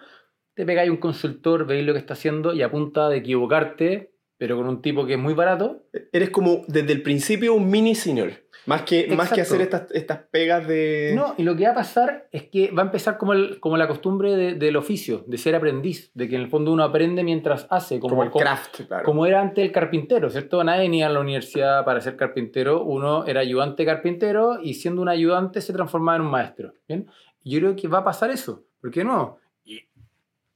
te 0.53 0.65
pegáis 0.65 0.89
un 0.89 0.97
consultor, 0.97 1.65
veis 1.65 1.85
lo 1.85 1.93
que 1.93 1.99
está 1.99 2.13
haciendo 2.13 2.53
y 2.53 2.61
a 2.61 2.71
punta 2.71 3.09
de 3.09 3.17
equivocarte, 3.17 4.13
pero 4.37 4.55
con 4.55 4.67
un 4.67 4.81
tipo 4.81 5.05
que 5.05 5.13
es 5.13 5.19
muy 5.19 5.33
barato, 5.33 5.83
Eres 6.11 6.29
como 6.29 6.61
desde 6.67 6.93
el 6.93 7.01
principio 7.01 7.53
un 7.53 7.69
mini 7.69 7.95
senior. 7.95 8.42
Más 8.65 8.83
que, 8.83 9.13
más 9.15 9.29
que 9.31 9.41
hacer 9.41 9.59
estas, 9.61 9.91
estas 9.91 10.19
pegas 10.31 10.65
de... 10.67 11.11
No, 11.15 11.35
y 11.37 11.43
lo 11.43 11.53
que 11.55 11.65
va 11.65 11.71
a 11.71 11.75
pasar 11.75 12.27
es 12.31 12.43
que 12.43 12.71
va 12.71 12.83
a 12.83 12.85
empezar 12.85 13.17
como, 13.17 13.33
el, 13.33 13.59
como 13.59 13.75
la 13.75 13.87
costumbre 13.89 14.35
de- 14.37 14.53
del 14.53 14.77
oficio, 14.77 15.25
de 15.27 15.37
ser 15.37 15.53
aprendiz, 15.55 16.11
de 16.13 16.29
que 16.29 16.35
en 16.35 16.41
el 16.43 16.47
fondo 16.49 16.71
uno 16.71 16.83
aprende 16.83 17.23
mientras 17.25 17.67
hace, 17.69 17.99
como, 17.99 18.11
como 18.11 18.23
el 18.23 18.29
como- 18.29 18.41
craft, 18.43 18.81
claro. 18.87 19.03
como 19.03 19.25
era 19.25 19.41
antes 19.41 19.65
el 19.65 19.71
carpintero, 19.73 20.29
¿cierto? 20.29 20.63
Nadie 20.63 20.83
venía 20.83 21.07
a 21.07 21.09
la 21.09 21.19
universidad 21.19 21.83
para 21.83 21.99
ser 21.99 22.15
carpintero, 22.15 22.83
uno 22.83 23.25
era 23.25 23.41
ayudante 23.41 23.85
carpintero 23.85 24.59
y 24.61 24.75
siendo 24.75 25.01
un 25.01 25.09
ayudante 25.09 25.59
se 25.59 25.73
transformaba 25.73 26.15
en 26.15 26.21
un 26.21 26.31
maestro, 26.31 26.73
¿bien? 26.87 27.07
Yo 27.43 27.59
creo 27.59 27.75
que 27.75 27.89
va 27.89 27.97
a 27.97 28.03
pasar 28.05 28.29
eso, 28.31 28.63
¿por 28.79 28.91
qué 28.91 29.03
no? 29.03 29.39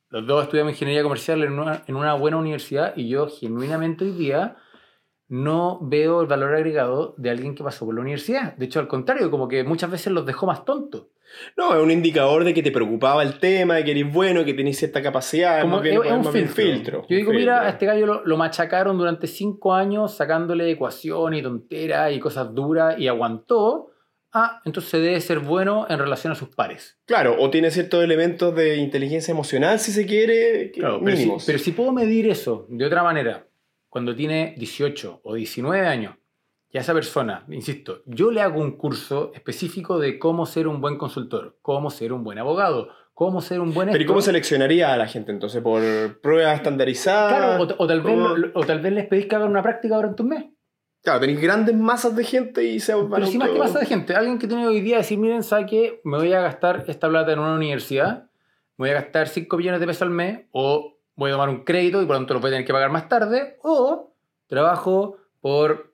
Los 0.09 0.25
dos 0.25 0.43
estudiamos 0.45 0.71
ingeniería 0.71 1.03
comercial 1.03 1.43
en 1.43 1.59
una, 1.59 1.83
en 1.85 1.97
una 1.97 2.13
buena 2.13 2.37
universidad 2.37 2.93
y 2.95 3.09
yo 3.09 3.27
genuinamente 3.27 4.05
hoy 4.05 4.11
día 4.11 4.55
no 5.29 5.79
veo 5.81 6.22
el 6.22 6.27
valor 6.27 6.55
agregado 6.55 7.13
de 7.17 7.29
alguien 7.29 7.55
que 7.55 7.63
pasó 7.63 7.86
por 7.86 7.96
la 7.96 8.01
universidad. 8.01 8.55
De 8.55 8.65
hecho, 8.65 8.79
al 8.79 8.88
contrario, 8.88 9.29
como 9.29 9.48
que 9.48 9.63
muchas 9.63 9.91
veces 9.91 10.13
los 10.13 10.25
dejó 10.25 10.46
más 10.46 10.63
tontos. 10.65 11.07
No, 11.57 11.75
es 11.75 11.84
un 11.84 11.91
indicador 11.91 12.46
de 12.46 12.53
que 12.53 12.63
te 12.63 12.72
preocupaba 12.72 13.22
el 13.22 13.38
tema, 13.39 13.75
de 13.75 13.84
que 13.84 13.91
eres 13.91 14.12
bueno, 14.13 14.46
que 14.46 14.53
tenés 14.53 14.77
cierta 14.77 15.01
capacidad. 15.01 15.62
Como 15.62 15.84
es, 15.84 15.93
es 15.93 16.12
un 16.12 16.48
filtro. 16.48 17.05
Yo 17.10 17.17
digo, 17.17 17.34
mira, 17.34 17.63
a 17.63 17.69
este 17.69 17.86
gallo 17.86 18.05
lo, 18.05 18.25
lo 18.25 18.38
machacaron 18.38 18.98
durante 18.98 19.27
cinco 19.27 19.74
años 19.74 20.15
sacándole 20.15 20.72
ecuación 20.72 21.34
y 21.34 21.41
tonteras 21.41 22.13
y 22.13 22.19
cosas 22.19 22.53
duras 22.55 22.98
y 22.98 23.10
aguantó. 23.10 23.91
Ah, 24.31 24.62
entonces 24.65 25.01
debe 25.01 25.19
ser 25.19 25.39
bueno 25.39 25.86
en 25.89 26.00
relación 26.00 26.31
a 26.31 26.36
sus 26.36 26.50
pares. 26.50 26.98
Claro, 27.05 27.36
o 27.39 27.50
tiene 27.50 27.72
ciertos 27.72 28.03
elementos 28.03 28.53
de 28.55 28.75
inteligencia 28.77 29.31
emocional, 29.31 29.79
si 29.79 29.91
se 29.91 30.05
quiere, 30.05 30.72
Claro, 30.72 31.00
pero, 31.03 31.15
si, 31.15 31.24
mínimos. 31.24 31.43
pero 31.46 31.60
si 31.60 31.72
puedo 31.72 31.91
medir 31.91 32.29
eso 32.29 32.67
de 32.69 32.86
otra 32.86 33.03
manera, 33.03 33.47
cuando 33.98 34.16
tiene 34.16 34.54
18 34.60 35.22
o 35.24 35.34
19 35.34 35.88
años, 35.88 36.13
y 36.70 36.77
a 36.77 36.82
esa 36.82 36.94
persona, 36.94 37.46
insisto, 37.50 38.04
yo 38.06 38.30
le 38.30 38.42
hago 38.42 38.62
un 38.62 38.77
curso 38.77 39.32
específico 39.34 39.98
de 39.98 40.20
cómo 40.20 40.46
ser 40.46 40.68
un 40.68 40.80
buen 40.82 41.00
consultor, 41.00 41.58
cómo 41.63 41.89
ser 41.89 42.13
un 42.13 42.24
buen 42.24 42.38
abogado, 42.38 42.89
cómo 43.16 43.42
ser 43.42 43.60
un 43.60 43.74
buen... 43.74 43.89
Pero 43.89 44.04
¿y 44.04 44.06
cómo 44.06 44.22
seleccionaría 44.22 44.94
a 44.94 44.98
la 44.98 45.08
gente 45.08 45.32
entonces? 45.32 45.63
¿Por 45.63 46.22
pruebas 46.22 46.58
estandarizadas? 46.58 47.58
Claro, 47.58 47.75
o, 47.80 47.84
o 47.84 47.88
tal 47.88 48.01
vez, 48.01 48.16
o 48.54 48.63
tal 48.68 48.82
vez 48.82 48.94
les 48.94 49.08
pedís 49.08 49.25
que 49.25 49.36
hagan 49.36 49.50
una 49.50 49.63
práctica 49.63 49.96
durante 49.96 50.22
un 50.22 50.30
mes. 50.30 50.46
Claro, 51.01 51.20
tenéis 51.20 51.42
grandes 51.42 51.75
masas 51.75 52.16
de 52.16 52.24
gente 52.24 52.63
y 52.66 52.80
se 52.80 52.94
van 52.94 53.10
Pero 53.10 53.25
si 53.25 53.39
más 53.39 53.50
que 53.50 53.58
pasa 53.58 53.80
de 53.80 53.88
gente, 53.88 54.13
alguien 54.13 54.38
que 54.38 54.46
tiene 54.48 54.68
hoy 54.68 54.82
día 54.82 54.98
decir, 54.98 55.18
miren, 55.18 55.42
¿sabe 55.42 55.66
qué? 55.66 56.01
Me 56.03 56.18
voy 56.18 56.31
a 56.33 56.42
gastar 56.42 56.86
esta 56.88 57.10
plata 57.10 57.33
en 57.33 57.40
una 57.40 57.55
universidad, 57.55 58.29
me 58.77 58.90
voy 58.90 58.90
a 58.92 59.01
gastar 59.01 59.27
5 59.27 59.57
millones 59.57 59.79
de 59.79 59.88
pesos 59.88 60.03
al 60.03 60.12
mes, 60.12 60.42
o 60.51 60.97
voy 61.18 61.30
a 61.32 61.34
tomar 61.34 61.50
un 61.50 61.66
crédito 61.66 62.01
y 62.01 62.06
por 62.06 62.16
lo 62.16 62.20
tanto 62.22 62.34
lo 62.36 62.40
voy 62.40 62.50
a 62.50 62.53
tener 62.53 62.66
que 62.66 62.72
pagar 62.72 62.90
más 62.92 63.10
tarde, 63.10 63.58
o 63.64 64.14
trabajo 64.48 65.18
por 65.42 65.94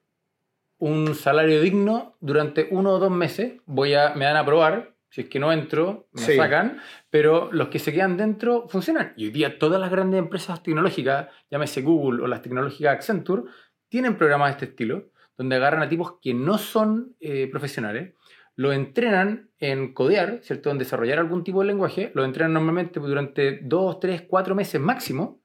un 0.78 1.16
salario 1.16 1.62
digno 1.62 2.16
durante 2.20 2.68
uno 2.70 2.92
o 2.92 3.00
dos 3.00 3.10
meses, 3.12 3.54
voy 3.66 3.94
a, 3.96 4.14
me 4.16 4.26
van 4.26 4.36
a 4.38 4.46
probar, 4.46 4.94
si 5.10 5.22
es 5.22 5.30
que 5.30 5.40
no 5.40 5.52
entro, 5.52 6.08
me 6.12 6.22
Sí. 6.22 6.36
sacan, 6.36 6.80
pero 7.10 7.50
los 7.52 7.70
que 7.70 7.80
se 7.80 7.94
quedan 7.94 8.18
dentro 8.18 8.68
funcionan. 8.68 9.14
Y 9.16 9.26
hoy 9.26 9.32
día 9.32 9.58
todas 9.60 9.80
las 9.80 9.90
grandes 9.90 10.20
empresas 10.20 10.62
tecnológicas, 10.62 11.28
llámese 11.50 11.82
Google 11.82 12.22
o 12.24 12.28
las 12.28 12.42
tecnológicas 12.42 12.94
Accenture, 12.94 13.44
tienen 13.90 14.18
programas 14.18 14.50
de 14.50 14.52
este 14.54 14.66
estilo, 14.66 15.06
donde 15.38 15.56
agarran 15.56 15.82
a 15.84 15.90
tipos 15.90 16.16
que 16.22 16.34
no 16.34 16.58
son 16.58 17.16
eh, 17.20 17.48
profesionales, 17.50 18.14
lo 18.56 18.72
entrenan 18.72 19.52
en 19.60 19.94
codear, 19.94 20.40
¿cierto? 20.42 20.70
En 20.70 20.78
desarrollar 20.78 21.20
algún 21.20 21.44
tipo 21.44 21.62
de 21.62 21.68
lenguaje, 21.68 22.12
lo 22.14 22.26
entrenan 22.26 22.54
normalmente 22.54 23.00
durante 23.00 23.60
dos, 23.64 24.00
tres, 24.00 24.24
cuatro 24.24 24.56
meses 24.56 24.80
máximo, 24.80 25.42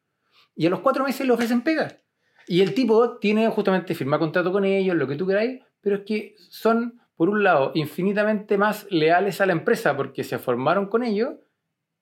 y 0.54 0.66
a 0.66 0.70
los 0.70 0.80
cuatro 0.80 1.04
meses 1.04 1.26
le 1.26 1.32
ofrecen 1.32 1.62
pega. 1.62 2.00
Y 2.46 2.62
el 2.62 2.74
tipo 2.74 3.18
tiene 3.18 3.48
justamente 3.48 3.94
firma 3.94 4.18
contrato 4.18 4.50
con 4.52 4.64
ellos, 4.64 4.96
lo 4.96 5.06
que 5.06 5.16
tú 5.16 5.26
queráis, 5.26 5.60
pero 5.80 5.96
es 5.96 6.02
que 6.04 6.34
son, 6.50 7.00
por 7.16 7.28
un 7.28 7.44
lado, 7.44 7.72
infinitamente 7.74 8.58
más 8.58 8.86
leales 8.90 9.40
a 9.40 9.46
la 9.46 9.52
empresa 9.52 9.96
porque 9.96 10.24
se 10.24 10.38
formaron 10.38 10.86
con 10.86 11.02
ellos. 11.02 11.34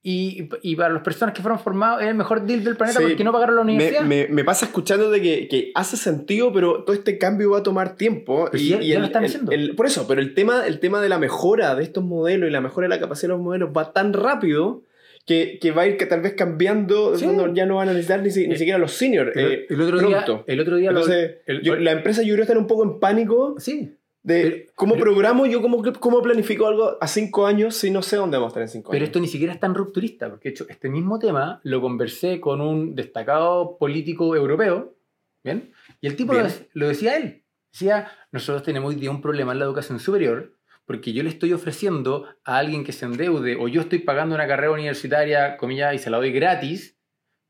Y, 0.08 0.48
y 0.62 0.76
para 0.76 0.94
las 0.94 1.02
personas 1.02 1.34
que 1.34 1.42
fueron 1.42 1.58
formados 1.58 2.00
es 2.00 2.06
el 2.06 2.14
mejor 2.14 2.46
deal 2.46 2.62
del 2.62 2.76
planeta 2.76 3.00
Sí, 3.00 3.06
porque 3.08 3.24
no 3.24 3.32
pagaron 3.32 3.56
la 3.56 3.62
universidad. 3.62 4.02
me- 4.02 4.28
me 4.28 4.44
pasa 4.44 4.66
escuchando 4.66 5.10
de 5.10 5.20
que, 5.20 5.48
que 5.48 5.72
hace 5.74 5.96
sentido, 5.96 6.52
pero 6.52 6.84
todo 6.84 6.94
este 6.94 7.18
cambio 7.18 7.50
va 7.50 7.58
a 7.58 7.62
tomar 7.64 7.96
tiempo. 7.96 8.44
Pero 8.52 8.62
si 8.62 8.68
ya- 8.68 8.80
ya 8.80 8.98
lo 9.00 9.06
están 9.06 9.24
haciendo. 9.24 9.50
el- 9.50 9.74
por 9.74 9.86
eso, 9.86 10.06
pero 10.06 10.20
el 10.20 10.32
tema, 10.34 10.64
el 10.64 10.78
tema 10.78 11.00
de 11.00 11.08
la 11.08 11.18
mejora 11.18 11.74
de 11.74 11.82
estos 11.82 12.04
modelos 12.04 12.48
y 12.48 12.52
la 12.52 12.60
mejora 12.60 12.84
de 12.84 12.94
la 12.94 13.00
capacidad 13.00 13.30
de 13.30 13.34
los 13.34 13.42
modelos 13.42 13.70
va 13.76 13.92
tan 13.92 14.12
rápido 14.12 14.82
que, 15.26 15.58
que 15.60 15.72
va 15.72 15.82
a 15.82 15.86
ir 15.88 15.96
que 15.96 16.06
tal 16.06 16.20
vez 16.20 16.34
cambiando, 16.34 17.16
Sí. 17.16 17.26
ya 17.54 17.66
no 17.66 17.74
van 17.74 17.88
a 17.88 17.92
necesitar 17.92 18.22
ni, 18.22 18.30
si- 18.30 18.46
ni 18.46 18.54
Eh, 18.54 18.58
siquiera 18.58 18.78
los 18.78 18.92
seniors. 18.92 19.34
el, 19.36 19.44
eh, 19.52 19.66
el 19.70 19.80
otro 19.80 19.98
día, 19.98 20.24
pronto. 20.24 20.44
el 20.46 20.60
otro 20.60 20.76
día 20.76 20.92
lo- 20.92 21.00
Entonces, 21.00 21.38
yo- 21.64 21.74
la 21.74 21.90
empresa 21.90 22.22
yo 22.22 22.32
creo 22.36 22.46
que 22.46 22.52
un 22.52 22.68
poco 22.68 22.84
en 22.84 23.00
pánico 23.00 23.56
sí, 23.58 23.92
de 24.26 24.42
Pero- 24.42 24.72
cómo 24.74 24.94
pero- 24.94 25.04
programo 25.04 25.46
yo, 25.46 25.62
cómo, 25.62 25.80
cómo 26.00 26.20
planifico 26.20 26.66
algo 26.66 26.98
a 27.00 27.06
cinco 27.06 27.46
años 27.46 27.76
si 27.76 27.92
no 27.92 28.02
sé 28.02 28.16
dónde 28.16 28.36
vamos 28.36 28.48
a 28.48 28.50
estar 28.50 28.62
en 28.62 28.68
cinco 28.68 28.90
Pero 28.90 29.02
años. 29.02 29.08
esto 29.10 29.20
ni 29.20 29.28
siquiera 29.28 29.52
es 29.52 29.60
tan 29.60 29.72
rupturista, 29.72 30.28
porque 30.28 30.48
de 30.48 30.54
hecho 30.54 30.66
este 30.68 30.88
mismo 30.90 31.20
tema 31.20 31.60
lo 31.62 31.80
conversé 31.80 32.40
con 32.40 32.60
un 32.60 32.96
destacado 32.96 33.78
político 33.78 34.34
europeo, 34.34 34.96
¿bien? 35.44 35.72
Y 36.00 36.08
el 36.08 36.16
tipo 36.16 36.32
lo, 36.74 36.88
decía 36.88 37.16
él. 37.16 37.44
Decía, 37.72 38.10
nosotros 38.32 38.64
tenemos 38.64 38.88
hoy 38.88 38.96
día 38.96 39.12
un 39.12 39.20
problema 39.22 39.52
en 39.52 39.60
la 39.60 39.64
educación 39.66 40.00
superior, 40.00 40.54
porque 40.86 41.12
yo 41.12 41.22
le 41.22 41.28
estoy 41.28 41.52
ofreciendo 41.52 42.26
a 42.44 42.58
alguien 42.58 42.82
que 42.82 42.90
se 42.92 43.04
endeude, 43.06 43.54
o 43.56 43.68
yo 43.68 43.82
estoy 43.82 44.00
pagando 44.00 44.34
una 44.34 44.48
carrera 44.48 44.72
universitaria, 44.72 45.56
comillas, 45.56 45.94
y 45.94 45.98
se 45.98 46.10
la 46.10 46.16
doy 46.16 46.32
gratis, 46.32 46.98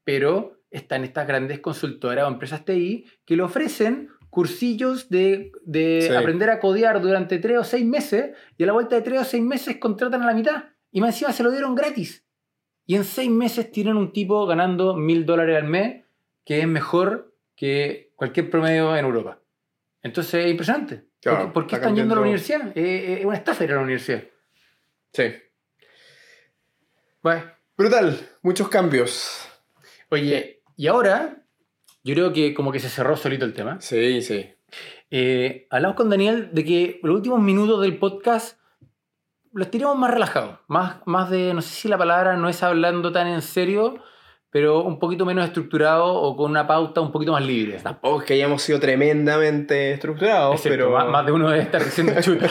pero 0.05 0.61
están 0.71 1.05
estas 1.05 1.27
grandes 1.27 1.61
consultoras 1.61 2.27
o 2.27 2.29
empresas 2.29 2.67
TI 2.67 3.07
que 3.25 3.37
le 3.37 3.43
ofrecen 3.45 4.11
cursillos 4.37 5.09
de, 5.09 5.51
de 5.64 6.03
Sí. 6.11 6.14
aprender 6.14 6.51
a 6.51 6.61
codear 6.61 7.01
durante 7.01 7.38
tres 7.38 7.57
o 7.57 7.64
seis 7.64 7.87
meses 7.87 8.37
y 8.59 8.64
a 8.64 8.66
la 8.66 8.75
vuelta 8.75 8.94
de 8.94 9.01
tres 9.01 9.18
o 9.22 9.25
seis 9.25 9.42
meses 9.42 9.79
contratan 9.79 10.20
a 10.22 10.27
la 10.27 10.35
mitad 10.35 10.64
y 10.92 11.01
más 11.01 11.14
encima 11.14 11.33
se 11.33 11.42
lo 11.42 11.51
dieron 11.51 11.75
gratis. 11.75 12.22
Y 12.85 12.96
en 12.96 13.05
seis 13.05 13.31
meses 13.31 13.72
tienen 13.72 13.96
un 13.96 14.12
tipo 14.12 14.44
ganando 14.44 14.94
mil 14.94 15.25
dólares 15.25 15.57
al 15.57 15.64
mes 15.68 16.05
que 16.44 16.61
es 16.61 16.68
mejor 16.68 17.35
que 17.57 18.12
cualquier 18.14 18.51
promedio 18.51 18.94
en 18.94 19.07
Europa. 19.07 19.40
Entonces 20.03 20.44
es 20.44 20.51
impresionante. 20.51 21.07
Claro, 21.22 21.38
¿Por 21.38 21.46
qué, 21.46 21.53
por 21.55 21.66
qué 21.66 21.75
está 21.77 21.87
están 21.87 21.96
yendo 21.96 22.12
a 22.12 22.16
la 22.16 22.22
universidad? 22.22 22.72
Eh, 22.77 23.16
Es 23.20 23.25
una 23.25 23.37
estafa 23.37 23.64
ir 23.64 23.72
a 23.72 23.77
la 23.77 23.81
universidad. 23.81 24.22
Sí. 25.14 25.25
Bueno, 27.22 27.42
Brutal, 27.75 28.18
muchos 28.42 28.68
cambios. 28.68 29.49
oye, 30.11 30.62
y 30.77 30.87
ahora 30.88 31.42
yo 32.07 32.14
creo 32.14 32.33
que 32.33 32.55
como 32.55 32.71
que 32.73 32.79
se 32.79 32.88
cerró 32.88 33.16
solito 33.16 33.45
el 33.45 33.53
tema. 33.53 33.81
Sí, 33.81 34.23
sí. 34.23 34.47
Eh, 35.11 35.66
hablamos 35.71 35.97
con 35.97 36.09
Daniel 36.09 36.51
de 36.53 36.64
que 36.64 37.01
los 37.03 37.14
últimos 37.16 37.40
minutos 37.40 37.81
del 37.83 37.99
podcast 37.99 38.59
los 39.53 39.71
tiramos 39.71 39.97
más 39.97 40.11
relajados, 40.11 40.59
más, 40.69 40.97
más 41.07 41.31
de, 41.31 41.53
no 41.55 41.62
sé 41.62 41.69
si 41.75 41.88
la 41.88 41.97
palabra 41.99 42.37
no 42.37 42.49
es 42.49 42.62
hablando 42.62 43.11
tan 43.11 43.27
en 43.27 43.40
serio, 43.42 43.95
pero 44.51 44.83
un 44.83 44.99
poquito 44.99 45.25
menos 45.25 45.45
estructurado 45.47 46.07
o 46.14 46.37
con 46.37 46.51
una 46.51 46.66
pauta 46.66 47.01
un 47.01 47.11
poquito 47.11 47.33
más 47.33 47.45
libre. 47.45 47.79
Tampoco 47.83 48.21
es 48.21 48.27
que 48.27 48.35
hayamos 48.35 48.62
sido 48.62 48.79
tremendamente 48.81 49.92
estructurados, 49.92 50.55
Es 50.57 50.62
cierto, 50.62 50.85
pero... 50.85 50.90
más, 50.97 51.09
más 51.09 51.27
de 51.27 51.33
uno 51.33 51.49
debe 51.51 51.62
estar 51.62 51.83
diciendo 51.85 52.12
chuta. 52.21 52.51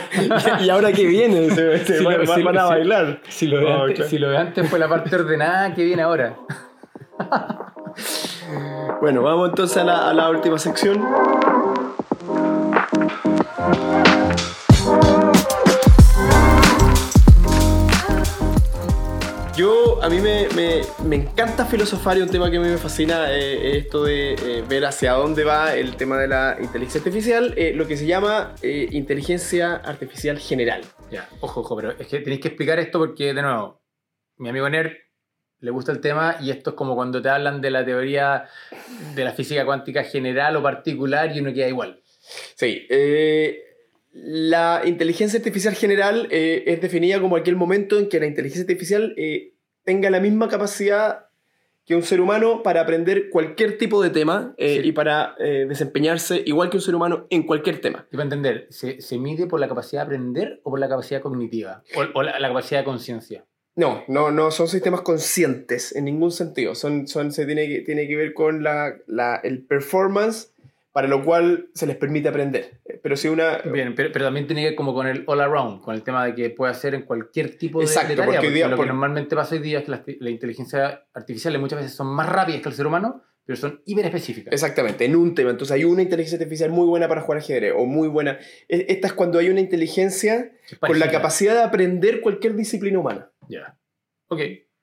¿Y 0.61 0.69
ahora 0.69 0.91
qué 0.91 1.05
viene? 1.05 1.49
Se, 1.51 1.63
van, 2.03 2.25
lo- 2.25 2.35
sí, 2.35 2.43
van 2.43 2.57
a 2.57 2.65
bailar. 2.65 3.21
Si 3.29 3.47
lo, 3.47 3.59
de 3.59 3.65
Oh, 3.65 3.83
antes, 3.83 4.07
si 4.09 4.17
lo 4.17 4.29
de 4.29 4.37
antes 4.37 4.69
fue 4.69 4.79
la 4.79 4.87
parte 4.89 5.15
ordenada, 5.15 5.73
¿qué 5.75 5.83
viene 5.83 6.01
ahora? 6.01 6.35
Bueno, 9.01 9.21
vamos 9.23 9.49
entonces 9.49 9.77
a 9.77 9.83
la, 9.83 10.09
a 10.09 10.13
la 10.13 10.29
última 10.29 10.57
sección. 10.59 11.03
Yo 19.55 20.03
a 20.03 20.09
mí 20.09 20.19
me, 20.19 20.47
me, 21.05 21.15
encanta 21.15 21.65
filosofar 21.65 22.17
y 22.17 22.21
un 22.21 22.29
tema 22.29 22.51
que 22.51 22.57
a 22.57 22.59
mí 22.59 22.67
me 22.67 22.77
fascina 22.77 23.31
eh, 23.31 23.69
es 23.69 23.85
esto 23.85 24.03
de 24.03 24.33
eh, 24.33 24.63
ver 24.67 24.85
hacia 24.85 25.13
dónde 25.13 25.45
va 25.45 25.75
el 25.75 25.95
tema 25.95 26.17
de 26.17 26.27
la 26.27 26.57
inteligencia 26.59 26.99
artificial, 26.99 27.53
eh, 27.55 27.73
lo 27.73 27.87
que 27.87 27.95
se 27.95 28.05
llama 28.05 28.53
eh, 28.61 28.89
inteligencia 28.91 29.75
artificial 29.75 30.37
general. 30.37 30.83
Ya, 31.09 31.29
ojo, 31.39 31.61
ojo, 31.61 31.75
pero 31.75 31.91
es 31.91 32.07
que 32.07 32.19
tenéis 32.19 32.41
que 32.41 32.49
explicar 32.49 32.79
esto 32.79 32.99
porque, 32.99 33.33
de 33.33 33.41
nuevo, 33.41 33.81
mi 34.37 34.49
amigo 34.49 34.69
Nerd 34.69 35.04
le 35.59 35.71
gusta 35.71 35.91
el 35.91 35.99
tema 36.01 36.37
y 36.41 36.51
esto 36.51 36.71
es 36.71 36.75
como 36.75 36.95
cuando 36.95 37.21
te 37.21 37.29
hablan 37.29 37.61
de 37.61 37.71
la 37.71 37.83
teoría 37.85 38.45
de 39.15 39.23
la 39.23 39.31
física 39.33 39.65
cuántica 39.65 40.03
general 40.03 40.55
o 40.57 40.63
particular 40.63 41.35
y 41.35 41.39
uno 41.39 41.53
queda 41.53 41.67
igual. 41.67 42.01
Sí, 42.55 42.85
eh, 42.89 43.61
la 44.13 44.81
inteligencia 44.85 45.39
artificial 45.39 45.75
general 45.75 46.27
eh, 46.31 46.63
es 46.67 46.81
definida 46.81 47.19
como 47.19 47.35
aquel 47.35 47.55
momento 47.55 47.99
en 47.99 48.09
que 48.09 48.19
la 48.19 48.25
inteligencia 48.27 48.61
artificial 48.63 49.13
eh, 49.17 49.53
tenga 49.83 50.09
la 50.09 50.19
misma 50.19 50.47
capacidad 50.47 51.25
que 51.85 51.95
un 51.95 52.01
ser 52.01 52.19
humano 52.19 52.63
para 52.63 52.81
aprender 52.81 53.29
cualquier 53.29 53.77
tipo 53.77 54.01
de 54.01 54.09
tema 54.09 54.55
eh, 54.57 54.79
Sí. 54.81 54.87
y 54.89 54.91
para 54.91 55.35
eh, 55.37 55.65
desempeñarse 55.69 56.41
igual 56.45 56.71
que 56.71 56.77
un 56.77 56.81
ser 56.81 56.95
humano 56.95 57.27
en 57.29 57.43
cualquier 57.43 57.79
tema. 57.79 58.07
Y 58.11 58.15
para 58.15 58.23
entender, 58.23 58.65
¿se, 58.71 59.01
se 59.01 59.19
mide 59.19 59.45
por 59.45 59.59
la 59.59 59.67
capacidad 59.67 60.01
de 60.01 60.05
aprender 60.15 60.61
o 60.63 60.71
por 60.71 60.79
la 60.79 60.89
capacidad 60.89 61.21
cognitiva? 61.21 61.83
O, 61.95 62.19
o 62.19 62.23
la, 62.23 62.39
la 62.39 62.47
capacidad 62.47 62.79
de 62.79 62.85
conciencia. 62.85 63.45
No, 63.75 64.03
no, 64.07 64.31
no 64.31 64.51
son 64.51 64.67
sistemas 64.67 65.01
conscientes 65.01 65.95
en 65.95 66.05
ningún 66.05 66.31
sentido. 66.31 66.75
Son, 66.75 67.07
son, 67.07 67.31
se 67.31 67.45
tiene 67.45 67.67
que, 67.67 67.81
tiene 67.81 68.07
que 68.07 68.15
ver 68.15 68.33
con 68.33 68.63
la, 68.63 68.95
la- 69.07 69.35
el 69.43 69.63
performance 69.65 70.51
para 70.93 71.09
lo 71.09 71.25
cual 71.25 71.67
se 71.73 71.85
les 71.85 71.97
permite 71.97 72.29
aprender. 72.29 72.79
Eh, 72.85 72.97
Pero 73.03 73.17
si 73.17 73.27
una... 73.27 73.57
Bien, 73.65 73.93
pero, 73.95 74.11
pero 74.13 74.23
también 74.23 74.47
tiene 74.47 74.61
que 74.61 74.67
ver 74.69 74.75
como 74.75 74.93
con 74.93 75.07
el 75.07 75.23
all 75.27 75.41
around, 75.41 75.81
con 75.81 75.93
el 75.93 76.03
tema 76.03 76.25
de 76.25 76.33
que 76.35 76.49
puede 76.51 76.71
hacer 76.71 76.95
en 76.95 77.01
cualquier 77.01 77.57
tipo 77.57 77.79
de, 77.79 77.85
Exacto, 77.85 78.09
de 78.11 78.15
tarea. 78.15 78.31
porque 78.35 78.47
hoy 78.47 78.53
día- 78.53 78.67
lo 78.69 78.77
por- 78.77 78.85
que 78.85 78.91
normalmente 78.93 79.35
pasa 79.35 79.55
hoy 79.55 79.61
día 79.61 79.79
es 79.79 79.85
que 79.85 79.91
la, 79.91 80.03
la 80.19 80.29
inteligencia 80.29 81.03
artificial 81.13 81.59
muchas 81.59 81.79
veces 81.79 81.93
son 81.97 82.07
más 82.07 82.29
rápidas 82.29 82.61
que 82.61 82.69
el 82.69 82.75
ser 82.75 82.87
humano, 82.87 83.23
pero 83.45 83.57
son 83.57 83.81
hiper 83.85 84.05
específicas. 84.05 84.53
Exactamente, 84.53 85.03
en 85.03 85.17
un 85.17 85.35
tema. 85.35 85.49
Entonces 85.51 85.75
hay 85.75 85.83
una 85.83 86.01
inteligencia 86.01 86.37
artificial 86.37 86.69
muy 86.71 86.87
buena 86.87 87.09
para 87.09 87.21
jugar 87.21 87.39
ajedrez 87.39 87.73
o 87.75 87.85
muy 87.85 88.07
buena. 88.07 88.39
E- 88.69 88.85
Esta 88.87 89.07
es 89.07 89.13
cuando 89.13 89.37
hay 89.37 89.49
una 89.49 89.59
inteligencia 89.59 90.53
con 90.79 90.97
la 90.97 91.11
capacidad 91.11 91.53
de 91.55 91.61
aprender 91.61 92.21
cualquier 92.21 92.55
disciplina 92.55 92.97
humana 92.99 93.29
Ya. 93.49 93.77
Ok. 94.27 94.39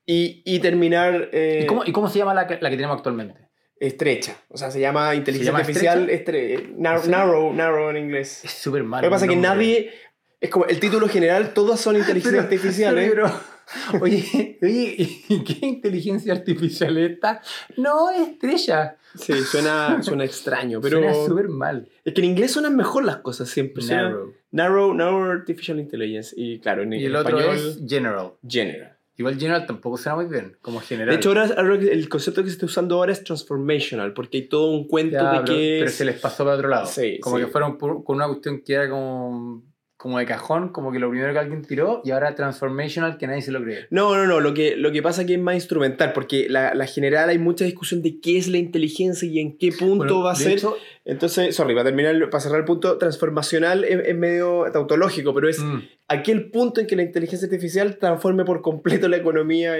y, 0.07 0.43
y 0.45 0.59
terminar 0.61 1.29
eh, 1.33 1.61
¿Y, 1.63 1.67
cómo, 1.67 1.85
¿Y 1.85 1.93
cómo 1.93 2.09
se 2.09 2.19
llama 2.19 2.35
la 2.35 2.47
que, 2.47 2.59
la 2.61 2.71
que 2.71 2.77
tenemos 2.77 2.97
actualmente? 2.97 3.49
estrecha. 3.77 4.37
O 4.49 4.57
sea, 4.57 4.71
se 4.71 4.79
llama 4.79 5.13
inteligencia 5.17 5.51
llama 5.51 5.59
artificial 5.61 6.09
estre- 6.09 6.67
¿Sí? 7.03 7.11
narrow, 7.11 7.53
narrow 7.53 7.91
en 7.91 7.97
inglés. 7.97 8.45
Es 8.45 8.53
súper 8.53 8.85
malo. 8.85 9.03
Lo 9.03 9.09
que 9.09 9.13
pasa 9.13 9.25
es 9.25 9.31
que 9.31 9.37
nadie. 9.37 9.93
Es 10.41 10.51
como 10.51 10.67
el 10.67 10.79
título 10.79 11.09
general, 11.09 11.53
todas 11.53 11.81
son 11.81 11.97
inteligencias 11.99 12.33
Pero- 12.33 12.43
artificiales. 12.45 13.11
pero- 13.11 13.52
oye, 14.01 14.59
oye, 14.63 14.95
¿y 15.29 15.41
qué 15.45 15.67
inteligencia 15.67 16.33
artificial 16.33 16.97
es 16.99 17.13
esta? 17.13 17.41
No, 17.77 18.11
es 18.11 18.29
estrella. 18.29 18.97
Sí, 19.15 19.35
suena, 19.45 20.03
suena 20.03 20.25
extraño, 20.25 20.81
pero. 20.81 20.99
Suena 20.99 21.15
súper 21.15 21.49
mal. 21.49 21.89
Es 22.05 22.15
que 22.15 22.21
en 22.23 22.29
inglés 22.29 22.53
suenan 22.53 22.77
mejor 22.77 23.05
las 23.05 23.19
cosas 23.19 23.49
siempre. 23.49 23.83
suena- 23.83 24.05
Narrow. 24.05 24.33
Narrow, 24.53 24.95
narrow 24.95 25.31
Artificial 25.31 25.79
Intelligence. 25.81 26.35
Y 26.37 26.59
claro, 26.61 26.83
en, 26.83 26.93
Y 26.95 27.01
en 27.01 27.07
el 27.07 27.17
otro 27.17 27.39
español, 27.39 27.57
es 27.59 27.79
general. 27.89 28.33
General. 28.49 28.97
Igual 29.19 29.35
general 29.39 29.67
tampoco 29.67 29.99
suena 29.99 30.17
muy 30.17 30.25
bien, 30.25 30.57
como 30.63 30.81
general. 30.81 31.11
De 31.11 31.17
hecho, 31.17 31.29
ahora, 31.29 31.51
ahora 31.59 31.75
el 31.75 32.09
concepto 32.09 32.43
que 32.43 32.49
se 32.49 32.55
está 32.55 32.65
usando 32.67 32.95
ahora 32.97 33.13
es 33.13 33.23
transformational, 33.23 34.15
porque 34.15 34.39
hay 34.39 34.45
todo 34.49 34.71
un 34.71 34.89
cuento 34.89 35.17
Ya, 35.19 35.25
de 35.25 35.41
pero, 35.41 35.45
que. 35.45 35.77
pero 35.81 35.91
es- 35.91 35.95
se 35.95 36.05
les 36.07 36.19
pasó 36.19 36.45
para 36.45 36.57
otro 36.57 36.69
lado. 36.71 36.87
Sí, 36.87 37.21
como 37.21 37.37
sí. 37.37 37.45
que 37.45 37.51
fueron 37.51 37.77
por- 37.77 38.03
con 38.05 38.17
una 38.17 38.27
cuestión 38.29 38.63
que 38.63 38.73
era 38.73 38.89
como, 38.89 39.63
como 40.03 40.19
de 40.19 40.27
cajón, 40.27 40.71
como 40.71 40.91
que 40.91 40.99
lo 40.99 41.09
primero 41.11 41.33
que 41.33 41.39
alguien 41.39 41.63
tiró, 41.63 42.01
y 42.05 42.11
ahora 42.11 42.35
transformational 42.35 43.19
que 43.19 43.29
nadie 43.29 43.41
se 43.41 43.53
lo 43.53 43.63
cree. 43.63 43.87
No, 43.91 44.17
no, 44.17 44.27
no. 44.27 44.41
Lo 44.41 44.53
que, 44.53 44.75
lo 44.77 44.91
que 44.91 45.01
pasa 45.01 45.21
es 45.21 45.29
que 45.29 45.35
es 45.35 45.41
más 45.41 45.55
instrumental, 45.55 46.13
porque 46.13 46.49
la, 46.51 46.75
la 46.75 46.87
general 46.87 47.29
hay 47.29 47.39
mucha 47.39 47.65
discusión 47.65 48.03
de 48.03 48.19
qué 48.21 48.37
es 48.37 48.49
la 48.49 48.59
inteligencia 48.59 49.29
y 49.29 49.39
en 49.39 49.57
qué 49.59 49.71
punto 49.71 49.99
Bueno, 49.99 50.23
va 50.25 50.33
a 50.33 50.35
ser. 50.35 50.55
hecho, 50.55 50.77
Entonces, 51.05 51.55
sorry, 51.55 51.75
para 51.75 51.85
terminar, 51.85 52.29
para 52.31 52.41
cerrar 52.41 52.59
el 52.59 52.65
punto, 52.65 52.99
transformacional 52.99 53.85
es, 53.85 54.09
es 54.09 54.17
medio 54.17 54.65
tautológico, 54.73 55.33
pero 55.33 55.49
es 55.49 55.61
mm, 55.61 55.79
aquel 56.09 56.51
punto 56.51 56.81
en 56.81 56.89
que 56.89 56.97
la 56.97 57.03
inteligencia 57.05 57.47
artificial 57.47 57.97
transforme 57.99 58.45
por 58.45 58.61
completo 58.61 59.07
la 59.09 59.19
economía. 59.19 59.77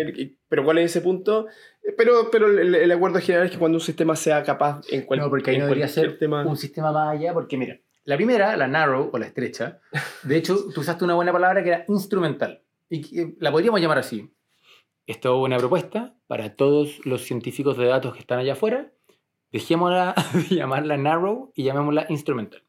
pero 0.49 0.65
¿cuál 0.65 0.79
es 0.79 0.93
ese 0.93 1.01
punto? 1.01 1.49
Eh, 1.83 1.93
Pero, 1.99 2.31
pero 2.31 2.47
el, 2.47 2.77
el 2.77 2.93
acuerdo 2.93 3.19
general 3.19 3.47
es 3.47 3.51
que 3.53 3.59
cuando 3.59 3.77
un 3.79 3.83
sistema 3.83 4.15
sea 4.15 4.45
capaz 4.45 4.83
en, 4.89 5.03
cual- 5.03 5.19
no, 5.19 5.29
porque 5.31 5.51
ahí 5.51 5.59
no 5.59 5.65
debería 5.65 5.87
cualquier 5.87 6.11
ser 6.11 6.19
tema... 6.21 6.47
un 6.47 6.57
sistema 6.57 6.93
más 6.93 7.17
allá, 7.19 7.33
porque 7.33 7.57
mira, 7.57 7.81
la 8.05 8.17
primera, 8.17 8.57
la 8.57 8.67
narrow 8.67 9.11
o 9.13 9.19
la 9.19 9.27
estrecha, 9.27 9.81
de 10.23 10.37
hecho, 10.37 10.57
tú 10.75 10.81
usaste 10.81 11.05
una 11.05 11.15
buena 11.15 11.33
palabra 11.33 11.63
que 11.63 11.69
era 11.69 11.85
instrumental. 11.89 12.63
Y 12.89 13.01
que, 13.03 13.35
la 13.39 13.51
podríamos 13.51 13.81
llamar 13.81 13.99
así. 13.99 14.33
Esto 15.07 15.37
es 15.37 15.45
una 15.45 15.59
propuesta 15.59 16.15
para 16.27 16.55
todos 16.55 17.05
los 17.07 17.23
científicos 17.23 17.77
de 17.77 17.87
datos 17.87 18.15
que 18.15 18.21
están 18.21 18.39
allá 18.39 18.53
afuera. 18.53 18.93
Dejémosla 19.51 20.15
de 20.49 20.57
llamarla 20.57 20.97
narrow 20.97 21.53
y 21.55 21.65
llamémosla 21.65 22.07
instrumental. 22.09 22.63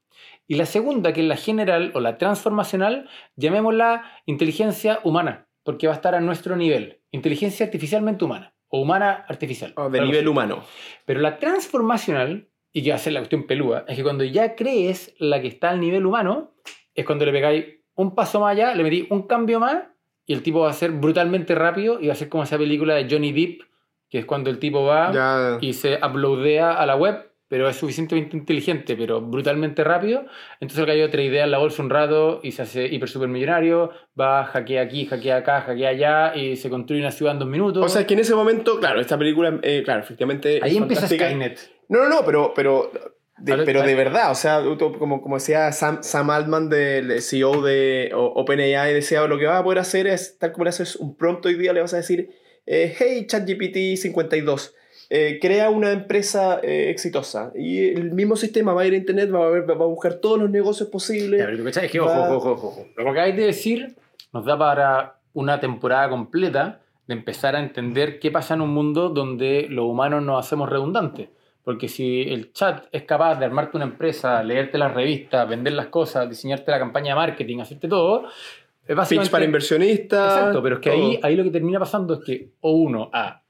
Y 0.47 0.55
la 0.55 0.65
segunda, 0.65 1.13
que 1.13 1.21
es 1.21 1.27
la 1.27 1.37
general 1.37 1.91
o 1.95 1.99
la 1.99 2.17
transformacional, 2.17 3.09
llamémosla 3.35 4.03
inteligencia 4.25 4.99
humana, 5.03 5.47
porque 5.63 5.87
va 5.87 5.93
a 5.93 5.95
estar 5.95 6.15
a 6.15 6.21
nuestro 6.21 6.55
nivel. 6.55 6.99
Inteligencia 7.11 7.65
artificialmente 7.65 8.25
humana 8.25 8.53
o 8.67 8.81
humana 8.81 9.25
artificial. 9.27 9.73
Oh, 9.77 9.89
de 9.89 9.99
algo 9.99 10.11
nivel 10.11 10.27
humano. 10.27 10.63
Pero 11.05 11.21
la 11.21 11.37
transformacional, 11.37 12.49
y 12.73 12.83
que 12.83 12.89
va 12.89 12.95
a 12.95 12.99
ser 12.99 13.13
la 13.13 13.19
cuestión 13.19 13.45
pelúa, 13.45 13.85
es 13.87 13.95
que 13.95 14.03
cuando 14.03 14.23
ya 14.23 14.55
crees 14.55 15.13
la 15.19 15.39
que 15.39 15.47
está 15.47 15.69
al 15.69 15.79
nivel 15.79 16.05
humano, 16.05 16.55
es 16.95 17.05
cuando 17.05 17.25
le 17.25 17.31
pegáis 17.31 17.65
un 17.95 18.15
paso 18.15 18.39
más 18.39 18.51
allá, 18.51 18.73
le 18.73 18.83
metí 18.83 19.07
un 19.11 19.27
cambio 19.27 19.59
más, 19.59 19.83
y 20.25 20.33
el 20.33 20.41
tipo 20.41 20.61
va 20.61 20.71
a 20.71 20.73
ser 20.73 20.91
brutalmente 20.91 21.53
rápido, 21.53 21.99
y 22.01 22.07
va 22.07 22.13
a 22.13 22.15
ser 22.15 22.29
como 22.29 22.43
esa 22.43 22.57
película 22.57 22.95
de 22.95 23.07
Johnny 23.09 23.31
Depp, 23.31 23.61
que 24.09 24.19
es 24.19 24.25
cuando 24.25 24.49
el 24.49 24.57
tipo 24.59 24.83
va 24.83 25.11
Ya... 25.11 25.57
y 25.61 25.73
se 25.73 25.99
uploadea 26.03 26.73
a 26.73 26.85
la 26.85 26.95
web, 26.95 27.31
pero 27.53 27.69
es 27.69 27.75
suficientemente 27.75 28.35
inteligente, 28.35 28.95
pero 28.97 29.21
brutalmente 29.21 29.83
rápido. 29.83 30.25
Entonces 30.59 30.79
el 30.79 30.87
gallo 30.87 31.05
idea 31.21 31.43
en 31.43 31.51
la 31.51 31.59
bolsa 31.59 31.83
un 31.83 31.91
rato 31.91 32.39
y 32.41 32.51
se 32.51 32.63
hace 32.63 32.87
hiper 32.87 33.07
super 33.07 33.29
millonario, 33.29 33.91
va, 34.19 34.43
hackea 34.45 34.81
aquí, 34.81 35.05
hackea 35.05 35.35
acá, 35.37 35.61
hackea 35.61 35.89
allá, 35.89 36.35
y 36.35 36.55
se 36.55 36.71
construye 36.71 37.03
una 37.03 37.11
ciudad 37.11 37.33
en 37.33 37.37
dos 37.37 37.47
minutos. 37.47 37.85
O 37.85 37.89
sea, 37.89 38.07
que 38.07 38.15
en 38.15 38.21
ese 38.21 38.33
momento, 38.33 38.79
claro, 38.79 38.99
esta 38.99 39.19
película, 39.19 39.59
eh, 39.61 39.83
claro, 39.85 40.01
efectivamente... 40.01 40.57
es 40.57 40.63
Ahí 40.63 40.77
empieza 40.77 41.01
fantástica. 41.01 41.27
Skynet. 41.27 41.59
No, 41.89 41.99
no, 41.99 42.09
no, 42.09 42.25
pero, 42.25 42.53
pero, 42.55 42.91
de, 43.37 43.57
pero 43.57 43.81
de 43.81 43.93
ver. 43.93 43.97
verdad, 44.07 44.31
o 44.31 44.35
sea, 44.35 44.59
como, 44.97 45.21
como 45.21 45.35
decía 45.35 45.71
Sam, 45.73 45.99
Sam 46.01 46.31
Altman, 46.31 46.69
del 46.69 47.21
CEO 47.21 47.61
de 47.61 48.09
O- 48.15 48.33
OpenAI, 48.41 48.95
decía, 48.95 49.27
lo 49.27 49.37
que 49.37 49.45
vas 49.45 49.59
a 49.59 49.63
poder 49.63 49.77
hacer 49.77 50.07
es, 50.07 50.39
tal 50.39 50.53
como 50.53 50.63
le 50.63 50.69
haces 50.69 50.95
un 50.95 51.15
prompt 51.15 51.45
hoy 51.45 51.53
día, 51.53 51.71
le 51.71 51.81
vas 51.81 51.93
a 51.93 51.97
decir, 51.97 52.31
eh, 52.65 52.95
hey, 52.97 53.27
ChatGPT 53.27 53.95
52, 53.95 54.73
eh, 55.09 55.39
crea 55.41 55.69
una 55.69 55.91
empresa 55.91 56.59
eh, 56.63 56.89
exitosa. 56.89 57.51
Y 57.55 57.89
el 57.89 58.11
mismo 58.11 58.35
sistema 58.35 58.73
va 58.73 58.81
a 58.83 58.85
ir 58.85 58.93
a 58.93 58.97
internet, 58.97 59.29
va 59.33 59.45
a, 59.45 59.49
ver, 59.49 59.69
va 59.69 59.73
a 59.85 59.87
buscar 59.87 60.15
todos 60.15 60.39
los 60.39 60.49
negocios 60.49 60.89
posibles. 60.89 61.39
Ya, 61.39 61.45
pero 61.45 61.67
es 61.67 61.91
que 61.91 61.99
ojo, 61.99 62.09
Va- 62.09 62.35
ojo, 62.35 62.51
ojo, 62.51 62.67
ojo. 62.67 62.85
Lo 62.95 63.03
que 63.03 63.09
acabáis 63.09 63.35
de 63.35 63.45
decir 63.45 63.95
nos 64.33 64.45
da 64.45 64.57
para 64.57 65.19
una 65.33 65.59
temporada 65.59 66.09
completa 66.09 66.79
de 67.07 67.13
empezar 67.13 67.55
a 67.55 67.59
entender 67.59 68.19
qué 68.19 68.31
pasa 68.31 68.53
en 68.53 68.61
un 68.61 68.69
mundo 68.69 69.09
donde 69.09 69.67
los 69.69 69.85
humanos 69.85 70.23
nos 70.23 70.45
hacemos 70.45 70.69
redundantes. 70.69 71.29
Porque 71.63 71.87
si 71.87 72.23
el 72.23 72.51
chat 72.51 72.85
es 72.91 73.03
capaz 73.03 73.35
de 73.39 73.45
armarte 73.45 73.77
una 73.77 73.85
empresa, 73.85 74.43
leerte 74.43 74.77
las 74.77 74.93
revistas, 74.93 75.47
vender 75.47 75.73
las 75.73 75.87
cosas, 75.87 76.29
diseñarte 76.29 76.71
la 76.71 76.79
campaña 76.79 77.09
de 77.13 77.15
marketing, 77.15 77.59
hacerte 77.59 77.87
todo, 77.87 78.25
es 78.25 78.87
Pitch 78.87 78.95
básicamente... 78.97 79.31
para 79.31 79.45
inversionistas. 79.45 80.37
Exacto, 80.37 80.61
pero 80.61 80.75
es 80.75 80.81
que 80.81 80.89
todo. 80.89 81.01
ahí, 81.01 81.19
ahí 81.23 81.35
lo 81.37 81.43
que 81.45 81.51
termina 81.51 81.79
pasando 81.79 82.15
es 82.15 82.19
que, 82.25 82.49
o 82.59 82.71
uno, 82.71 83.09
A, 83.13 83.42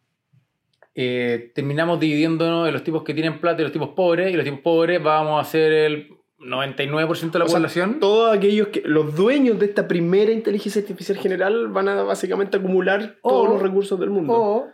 eh, 0.95 1.51
terminamos 1.55 1.99
dividiéndonos 1.99 2.67
en 2.67 2.73
los 2.73 2.83
tipos 2.83 3.03
que 3.03 3.13
tienen 3.13 3.39
plata 3.39 3.61
y 3.61 3.63
los 3.63 3.71
tipos 3.71 3.89
pobres, 3.89 4.31
y 4.31 4.35
los 4.35 4.45
tipos 4.45 4.59
pobres 4.59 5.01
vamos 5.01 5.41
a 5.41 5.49
ser 5.49 5.71
el 5.71 6.09
99% 6.39 7.31
de 7.31 7.39
la 7.39 7.45
O 7.45 7.47
sea, 7.47 7.57
población. 7.57 7.99
Todos 7.99 8.35
aquellos 8.35 8.67
que, 8.67 8.81
los 8.85 9.15
dueños 9.15 9.59
de 9.59 9.65
esta 9.65 9.87
primera 9.87 10.31
inteligencia 10.31 10.81
artificial 10.81 11.17
general 11.17 11.69
van 11.69 11.87
a 11.87 12.03
básicamente 12.03 12.57
acumular 12.57 13.17
todos 13.23 13.49
los 13.49 13.61
recursos 13.61 13.99
del 13.99 14.09
mundo. 14.09 14.33
O, 14.33 14.67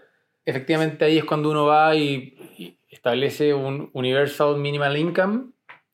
efectivamente, 0.46 1.06
ahí 1.06 1.18
es 1.18 1.26
cuando 1.26 1.52
uno 1.52 1.66
va 1.66 1.96
y, 1.96 2.36
y 2.58 2.78
establece 2.90 3.54
un 3.54 3.90
Universal 3.94 4.58
Minimal 4.58 4.98
Income, 4.98 5.52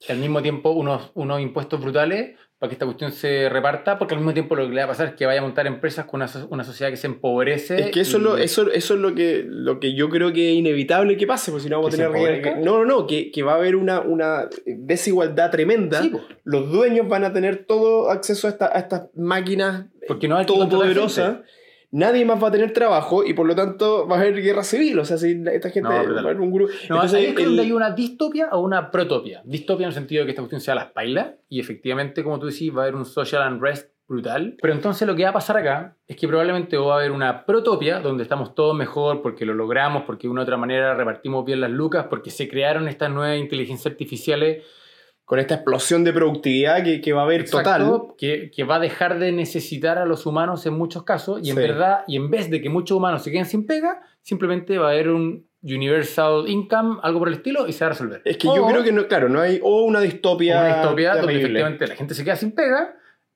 y 0.08 0.12
al 0.12 0.18
mismo 0.20 0.42
tiempo 0.42 0.72
unos, 0.72 1.12
unos 1.14 1.40
impuestos 1.42 1.80
brutales 1.82 2.36
para 2.58 2.70
que 2.70 2.76
esta 2.76 2.86
cuestión 2.86 3.12
se 3.12 3.50
reparta, 3.50 3.98
porque 4.00 4.14
al 4.14 4.22
mismo 4.22 4.34
tiempo 4.34 4.56
lo 4.56 4.64
que 4.68 4.74
le 4.74 4.78
va 4.78 4.86
a 4.86 4.88
pasar 4.88 5.08
es 5.10 5.14
que 5.16 5.26
vaya 5.26 5.40
a 5.40 5.44
montar 5.44 5.68
empresas 5.68 6.06
con 6.06 6.22
una, 6.22 6.32
una 6.50 6.64
sociedad 6.64 6.90
que 6.90 6.96
se 6.96 7.08
empobrece. 7.08 7.76
Es 7.76 7.92
que 7.92 8.00
eso, 8.00 8.16
es 8.18 8.24
lo, 8.24 8.40
y- 8.40 8.44
eso, 8.44 8.72
eso 8.72 8.94
es 8.94 9.00
lo 9.02 9.14
que, 9.14 9.44
lo 9.46 9.80
que 9.82 9.94
yo 9.94 10.10
creo 10.10 10.32
que 10.32 10.52
es 10.52 10.56
inevitable 10.56 11.18
que 11.18 11.28
pase, 11.28 11.52
porque 11.52 11.64
si 11.64 11.70
no 11.70 11.78
vamos 11.82 11.94
a 11.94 11.98
¿Que 11.98 12.04
se 12.04 12.10
tener... 12.10 12.58
No, 12.64 12.80
no, 12.80 12.86
no, 12.86 13.08
que, 13.08 13.30
que 13.30 13.44
va 13.44 13.54
a 13.54 13.56
haber 13.56 13.76
una, 13.76 14.00
una 14.00 14.48
desigualdad 14.66 15.52
tremenda. 15.52 16.02
Sí, 16.02 16.12
Los 16.46 16.72
dueños 16.72 17.08
van 17.10 17.26
a 17.26 17.34
tener 17.34 17.66
todo 17.66 18.10
acceso 18.10 18.48
a, 18.48 18.52
esta- 18.52 18.72
a 18.74 18.80
estas 18.80 19.10
máquinas 19.16 19.86
porque 20.08 20.28
no 20.28 20.38
hay 20.38 20.46
todopoderosas. 20.46 21.26
gente. 21.36 21.50
Nadie 21.96 22.26
más 22.26 22.44
va 22.44 22.50
a 22.50 22.52
tener 22.52 22.74
trabajo 22.74 23.24
y 23.24 23.34
por 23.34 23.48
lo 23.48 23.56
tanto 23.56 24.06
va 24.06 24.18
a 24.18 24.20
haber 24.20 24.42
guerra 24.42 24.64
civil. 24.64 25.00
O 25.00 25.06
sea, 25.06 25.18
si 25.18 25.32
esta 25.32 25.70
gente 25.70 25.88
No, 25.90 25.96
va 25.96 26.02
a 26.02 26.20
haber 26.20 26.42
un 26.42 26.52
grupo. 26.52 26.72
No, 26.90 26.96
Entonces, 26.96 27.20
ahí 27.20 27.26
es 27.28 27.38
el- 27.38 27.46
donde 27.46 27.62
hay 27.62 27.72
una 27.72 27.92
distopia 27.92 28.50
o 28.52 28.60
una 28.60 28.92
protopia. 28.92 29.42
Distopia 29.46 29.86
en 29.86 29.90
el 29.90 29.94
sentido 29.94 30.22
de 30.22 30.26
que 30.26 30.32
esta 30.32 30.42
cuestión 30.42 30.60
sea 30.60 30.76
las 30.76 30.88
pailas 30.92 31.36
y 31.48 31.62
efectivamente, 31.62 32.22
como 32.22 32.38
tú 32.38 32.48
decís, 32.48 32.70
va 32.76 32.80
a 32.82 32.84
haber 32.84 32.96
un 32.96 33.06
social 33.06 33.50
unrest 33.54 33.92
brutal. 34.08 34.58
Pero 34.62 34.74
entonces 34.74 35.08
lo 35.08 35.16
que 35.16 35.24
va 35.24 35.30
a 35.30 35.34
pasar 35.34 35.56
acá 35.58 35.96
es 36.06 36.16
que 36.18 36.28
probablemente 36.28 36.76
va 36.78 36.96
a 36.96 36.98
haber 37.00 37.12
una 37.12 37.46
protopia 37.46 38.02
donde 38.02 38.24
estamos 38.24 38.54
todos 38.56 38.76
mejor 38.76 39.22
porque 39.22 39.46
lo 39.46 39.54
logramos, 39.54 40.04
porque 40.04 40.28
de 40.28 40.32
una 40.32 40.42
u 40.42 40.44
otra 40.44 40.58
manera 40.58 40.96
repartimos 40.96 41.46
bien 41.46 41.62
las 41.62 41.72
lucas, 41.72 42.08
porque 42.10 42.30
se 42.30 42.50
crearon 42.50 42.88
estas 42.90 43.10
nuevas 43.10 43.40
inteligencias 43.40 43.92
artificiales. 43.94 44.64
Con 45.26 45.40
esta 45.40 45.56
explosión 45.56 46.04
de 46.04 46.14
productividad 46.14 46.84
que, 46.84 47.02
que 47.02 47.12
va 47.12 47.22
a 47.22 47.24
haber 47.26 47.42
Exacto, 47.42 47.70
total. 47.72 48.16
Que, 48.18 48.52
que 48.56 48.64
va 48.64 48.76
a 48.76 48.80
dejar 48.80 49.18
de 49.18 49.32
necesitar 49.32 49.98
a 49.98 50.06
los 50.06 50.26
humanos 50.28 50.66
en 50.68 50.74
muchos 50.76 51.04
casos 51.04 51.40
y 51.44 51.50
en 51.50 51.56
Sí. 51.56 51.62
verdad, 51.64 52.04
y 52.08 52.16
en 52.16 52.30
vez 52.30 52.50
de 52.52 52.62
que 52.62 52.70
muchos 52.70 52.96
humanos 52.98 53.24
se 53.24 53.32
queden 53.32 53.46
sin 53.46 53.66
pega, 53.66 54.02
simplemente 54.22 54.78
va 54.78 54.90
a 54.90 54.92
haber 54.92 55.10
un 55.10 55.48
universal 55.64 56.48
income, 56.48 57.00
algo 57.02 57.20
por 57.20 57.28
el 57.30 57.36
estilo, 57.36 57.68
y 57.68 57.74
se 57.74 57.84
va 57.84 57.88
a 57.88 57.94
resolver. 57.94 58.22
Es 58.24 58.38
que 58.38 58.48
yo 58.48 58.68
creo 58.68 58.84
que 58.84 58.92
no, 58.92 59.08
claro, 59.08 59.30
no 59.30 59.42
hay. 59.42 59.60
O 59.64 59.84
una 59.84 60.00
distopia. 60.00 60.60
una 60.60 60.76
distopía 60.78 61.16
donde 61.16 61.36
efectivamente 61.40 61.88
la 61.88 61.96
gente 61.96 62.14
se 62.14 62.24
queda 62.24 62.36
sin 62.36 62.52
pega, 62.52 62.96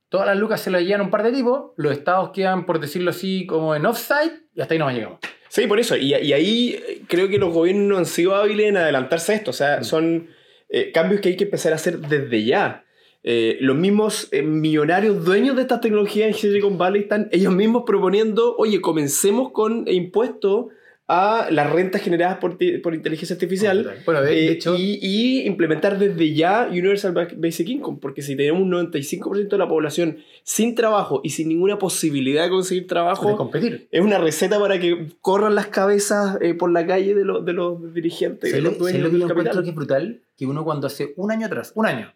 todas 0.10 0.28
las 0.28 0.38
lucas 0.38 0.62
se 0.62 0.69
las 0.71 0.84
llevan 0.84 1.02
un 1.02 1.10
par 1.10 1.23
de 1.23 1.32
tipos, 1.32 1.71
los 1.78 1.91
estados 1.91 2.30
quedan, 2.32 2.65
por 2.67 2.80
decirlo 2.80 3.10
así, 3.10 3.45
como 3.47 3.73
en 3.75 3.86
offside, 3.88 4.43
y 4.54 4.62
hasta 4.62 4.73
ahí 4.75 4.80
nos 4.80 4.93
llegamos. 4.93 5.19
Sí, 5.47 5.65
por 5.65 5.80
eso. 5.80 5.95
Y, 5.97 6.13
y 6.13 6.34
ahí 6.34 7.04
creo 7.08 7.28
que 7.30 7.39
los 7.39 7.52
gobiernos 7.52 7.88
no 7.88 7.97
han 7.97 8.06
sido 8.06 8.36
hábiles 8.36 8.67
en 8.67 8.78
adelantarse 8.78 9.32
a 9.32 9.36
esto. 9.36 9.49
O 9.49 9.54
sea, 9.54 9.80
Mm. 9.80 9.84
son 9.84 10.28
eh, 10.69 10.91
cambios 10.91 11.21
que 11.21 11.29
hay 11.29 11.38
que 11.38 11.45
empezar 11.45 11.73
a 11.73 11.75
hacer 11.75 11.99
desde 11.99 12.43
ya. 12.43 12.86
Eh, 13.23 13.58
los 13.60 13.75
mismos 13.75 14.29
eh, 14.32 14.41
millonarios 14.41 15.25
dueños 15.25 15.55
de 15.55 15.63
estas 15.63 15.82
tecnologías 15.82 16.29
en 16.29 16.34
Silicon 16.36 16.77
Valley 16.77 17.01
están 17.01 17.27
ellos 17.32 17.53
mismos 17.53 17.84
proponiendo, 17.86 18.55
oye, 18.55 18.79
comencemos 18.79 19.51
con 19.51 19.86
impuestos 19.88 20.67
a 21.11 21.47
las 21.49 21.67
rentas 21.71 22.03
generadas 22.03 22.37
por, 22.37 22.59
por 22.83 22.93
inteligencia 22.93 23.33
artificial. 23.33 23.95
Bueno, 24.05 24.21
de, 24.21 24.29
de 24.29 24.45
eh, 24.47 24.51
hecho, 24.51 24.75
y, 24.77 24.99
y 25.01 25.41
implementar 25.47 25.97
desde 25.97 26.35
ya 26.35 26.67
Universal 26.69 27.13
Ba- 27.13 27.27
Basic 27.35 27.67
Income, 27.67 27.97
porque 27.99 28.21
si 28.21 28.35
tenemos 28.35 28.61
un 28.61 28.69
95% 28.71 29.49
de 29.49 29.57
la 29.57 29.67
población 29.67 30.19
sin 30.43 30.75
trabajo 30.75 31.21
y 31.23 31.31
sin 31.31 31.49
ninguna 31.49 31.79
posibilidad 31.79 32.43
de 32.43 32.51
conseguir 32.51 32.83
de 32.83 32.89
trabajo, 32.89 33.35
competir. 33.35 33.87
es 33.91 34.01
una 34.01 34.19
receta 34.19 34.59
para 34.59 34.79
que 34.79 35.07
corran 35.19 35.55
las 35.55 35.65
cabezas 35.67 36.37
eh, 36.41 36.53
por 36.53 36.71
la 36.71 36.85
calle 36.85 37.15
de, 37.15 37.25
los 37.25 37.43
de 37.43 37.53
los 37.53 37.91
dirigentes, 37.91 38.43
de 38.43 38.49
¿Sabes 38.51 38.63
lo, 38.63 38.69
los 38.69 38.79
dueños 38.79 39.01
lo 39.01 39.09
que 39.09 39.17
yo 39.19 39.27
encuentro 39.29 39.63
que 39.63 39.69
es 39.69 39.75
brutal? 39.75 40.21
Que 40.37 40.45
uno 40.45 40.63
cuando 40.63 40.85
hace 40.85 41.13
un 41.17 41.31
año 41.31 41.47
atrás, 41.47 41.71
un 41.73 41.87
año, 41.87 42.13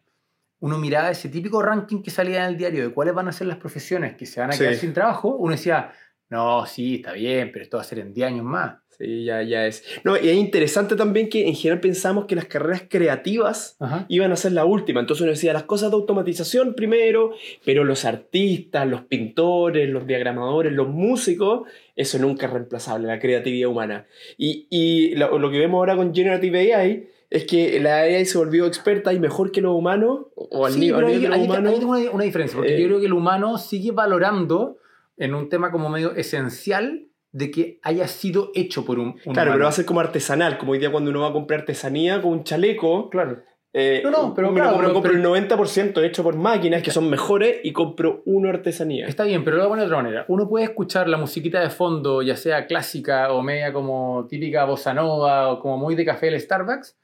uno 0.59 0.77
miraba 0.77 1.09
ese 1.09 1.27
típico 1.29 1.61
ranking 1.61 2.03
que 2.03 2.11
salía 2.11 2.43
en 2.45 2.51
el 2.51 2.57
diario 2.57 2.83
de 2.87 2.93
cuáles 2.93 3.13
van 3.15 3.27
a 3.27 3.31
ser 3.31 3.47
las 3.47 3.57
profesiones 3.57 4.15
que 4.15 4.25
se 4.27 4.39
van 4.39 4.53
a 4.53 4.57
quedar 4.57 4.75
Sí. 4.75 4.81
sin 4.81 4.93
trabajo, 4.93 5.35
uno 5.35 5.51
decía, 5.51 5.91
no, 6.33 6.65
sí, 6.65 6.95
está 6.95 7.13
bien, 7.13 7.51
pero 7.53 7.63
esto 7.63 7.77
va 7.77 7.81
a 7.81 7.85
ser 7.85 7.99
en 7.99 8.13
10 8.13 8.27
años 8.27 8.43
más. 8.45 8.75
Sí, 8.97 9.23
ya, 9.25 9.41
ya 9.41 9.65
es. 9.65 9.83
No, 10.03 10.15
y 10.15 10.29
es 10.29 10.35
interesante 10.35 10.95
también 10.95 11.27
que 11.27 11.47
en 11.47 11.55
general 11.55 11.79
pensamos 11.79 12.25
que 12.25 12.35
las 12.35 12.45
carreras 12.45 12.83
creativas 12.87 13.75
Ajá. 13.79 14.05
iban 14.07 14.31
a 14.31 14.35
ser 14.35 14.51
la 14.51 14.65
última. 14.65 14.99
Entonces 14.99 15.21
uno 15.23 15.31
decía 15.31 15.51
las 15.51 15.63
cosas 15.63 15.89
de 15.89 15.95
automatización 15.95 16.75
primero, 16.75 17.31
pero 17.65 17.83
los 17.83 18.05
artistas, 18.05 18.87
los 18.87 19.01
pintores, 19.01 19.89
los 19.89 20.05
diagramadores, 20.05 20.73
los 20.73 20.87
músicos, 20.89 21.67
eso 21.95 22.19
nunca 22.19 22.45
es 22.45 22.53
reemplazable, 22.53 23.07
la 23.07 23.19
creatividad 23.19 23.67
humana. 23.69 24.05
Y, 24.37 24.67
y 24.69 25.15
lo, 25.15 25.39
lo 25.39 25.49
que 25.49 25.57
vemos 25.57 25.79
ahora 25.79 25.95
con 25.95 26.13
Generative 26.13 26.73
AI 26.75 27.09
es 27.31 27.45
que 27.45 27.79
la 27.79 28.01
AI 28.01 28.25
se 28.25 28.37
volvió 28.37 28.67
experta 28.67 29.11
y 29.11 29.19
mejor 29.19 29.51
que 29.51 29.59
los 29.61 29.73
humanos, 29.75 30.27
o 30.35 30.67
al, 30.67 30.73
Sí, 30.73 30.79
ni- 30.79 30.89
al 30.91 30.97
pero 30.97 31.07
nivel 31.07 31.15
ahí, 31.17 31.21
de 31.23 31.29
los 31.29 31.37
ahí- 31.39 31.45
humanos. 31.45 31.73
ahí 31.73 31.79
tengo 31.79 31.91
una, 31.93 32.11
una 32.11 32.23
diferencia, 32.25 32.57
porque 32.57 32.75
Eh, 32.75 32.79
yo 32.81 32.87
creo 32.89 32.99
que 32.99 33.07
el 33.07 33.13
humano 33.13 33.57
sigue 33.57 33.89
valorando 33.91 34.77
en 35.17 35.33
un 35.35 35.49
tema 35.49 35.71
como 35.71 35.89
medio 35.89 36.15
esencial 36.15 37.07
de 37.31 37.49
que 37.51 37.79
haya 37.81 38.07
sido 38.07 38.51
hecho 38.53 38.85
por 38.85 38.99
un, 38.99 39.07
un 39.07 39.13
Claro, 39.13 39.31
humano. 39.31 39.51
pero 39.53 39.63
va 39.63 39.69
a 39.69 39.73
ser 39.73 39.85
como 39.85 39.99
artesanal, 39.99 40.57
como 40.57 40.73
hoy 40.73 40.79
día 40.79 40.91
cuando 40.91 41.09
uno 41.09 41.21
va 41.21 41.29
a 41.29 41.33
comprar 41.33 41.61
artesanía 41.61 42.21
con 42.21 42.31
un 42.31 42.43
chaleco. 42.43 43.09
Claro. 43.09 43.41
eh, 43.75 44.01
No, 44.03 44.11
no, 44.11 44.33
pero 44.35 44.53
claro, 44.53 44.69
compro, 44.73 44.81
pero- 44.87 44.93
compro 44.93 45.11
pero- 45.13 45.35
el 45.35 45.47
90% 45.47 46.03
hecho 46.03 46.21
por 46.21 46.35
máquinas 46.35 46.83
que 46.83 46.91
son 46.91 47.09
mejores 47.09 47.57
y 47.63 47.73
compro 47.73 48.21
uno 48.25 48.49
artesanía. 48.49 49.07
Está 49.07 49.23
bien, 49.23 49.43
pero 49.43 49.57
lo 49.57 49.63
voy 49.63 49.65
a 49.65 49.69
poner 49.69 49.85
de 49.85 49.87
otra 49.87 50.03
manera. 50.03 50.25
Uno 50.27 50.47
puede 50.47 50.65
escuchar 50.65 51.09
la 51.09 51.17
musiquita 51.17 51.59
de 51.59 51.71
fondo, 51.71 52.21
ya 52.21 52.35
sea 52.37 52.67
clásica 52.67 53.31
o 53.33 53.41
media 53.41 53.73
como 53.73 54.27
típica 54.29 54.65
bossa 54.65 54.93
nova 54.93 55.49
o 55.51 55.59
como 55.59 55.79
muy 55.79 55.95
de 55.95 56.05
café 56.05 56.27
del 56.27 56.39
Starbucks, 56.39 56.99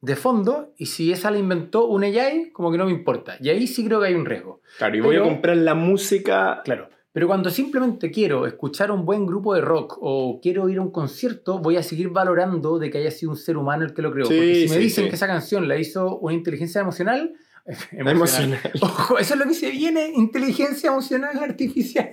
de 0.00 0.16
fondo, 0.16 0.72
y 0.78 0.86
si 0.86 1.12
esa 1.12 1.30
la 1.30 1.36
inventó 1.38 1.86
un 1.86 2.04
AI, 2.04 2.50
como 2.52 2.72
que 2.72 2.78
no 2.78 2.86
me 2.86 2.92
importa. 2.92 3.36
Y 3.40 3.50
ahí 3.50 3.66
sí 3.66 3.84
creo 3.86 4.00
que 4.00 4.06
hay 4.06 4.14
un 4.14 4.24
riesgo. 4.24 4.62
Claro, 4.78 4.96
y 4.96 5.00
voy 5.00 5.16
a 5.16 5.18
Pero- 5.18 5.30
comprar 5.30 5.56
la 5.58 5.74
música. 5.74 6.62
Claro. 6.64 6.88
Pero 7.14 7.28
cuando 7.28 7.48
simplemente 7.48 8.10
quiero 8.10 8.44
escuchar 8.44 8.90
un 8.90 9.04
buen 9.06 9.24
grupo 9.24 9.54
de 9.54 9.60
rock 9.60 9.98
o 10.00 10.40
quiero 10.42 10.68
ir 10.68 10.78
a 10.78 10.82
un 10.82 10.90
concierto, 10.90 11.60
voy 11.60 11.76
a 11.76 11.82
seguir 11.84 12.08
valorando 12.08 12.80
de 12.80 12.90
que 12.90 12.98
haya 12.98 13.12
sido 13.12 13.30
un 13.30 13.36
ser 13.36 13.56
humano 13.56 13.84
el 13.84 13.94
que 13.94 14.02
lo 14.02 14.10
creó. 14.10 14.26
Sí, 14.26 14.34
Porque 14.34 14.54
si 14.54 14.68
me 14.68 14.74
sí, 14.74 14.82
dicen 14.82 15.04
sí. 15.04 15.10
que 15.10 15.14
esa 15.14 15.28
canción 15.28 15.68
la 15.68 15.76
hizo 15.78 16.18
una 16.18 16.34
inteligencia 16.34 16.80
emocional, 16.80 17.32
Emocional. 17.92 18.58
Ojo, 18.80 19.16
eso 19.18 19.34
es 19.34 19.40
lo 19.40 19.46
que 19.46 19.54
se 19.54 19.70
viene, 19.70 20.10
inteligencia 20.14 20.90
emocional 20.90 21.38
artificial. 21.38 22.10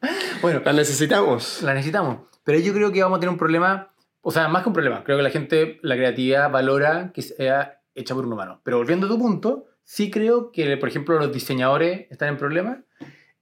Bueno, 0.42 0.60
La 0.64 0.72
necesitamos. 0.72 1.62
la 1.62 1.74
necesitamos. 1.74 2.18
Pero 2.44 2.58
yo 2.58 2.72
creo 2.72 2.92
que 2.92 3.02
vamos 3.02 3.16
a 3.16 3.20
tener 3.20 3.30
un 3.32 3.38
problema, 3.38 3.90
o 4.20 4.30
sea, 4.30 4.46
más 4.48 4.62
que 4.62 4.68
un 4.68 4.72
problema, 4.74 5.02
creo 5.04 5.16
que 5.16 5.22
la 5.22 5.30
gente, 5.30 5.78
la 5.82 5.96
creatividad 5.96 6.50
valora 6.50 7.12
que 7.12 7.22
sea 7.22 7.80
hecha 7.94 8.14
por 8.14 8.24
un 8.26 8.32
humano. 8.32 8.60
Pero 8.62 8.76
volviendo 8.78 9.06
a 9.06 9.08
tu 9.08 9.18
punto, 9.18 9.66
sí 9.84 10.10
creo 10.10 10.52
que, 10.52 10.76
por 10.76 10.88
ejemplo, 10.88 11.18
los 11.18 11.32
diseñadores 11.32 12.06
están 12.10 12.28
en 12.28 12.36
problemas. 12.36 12.78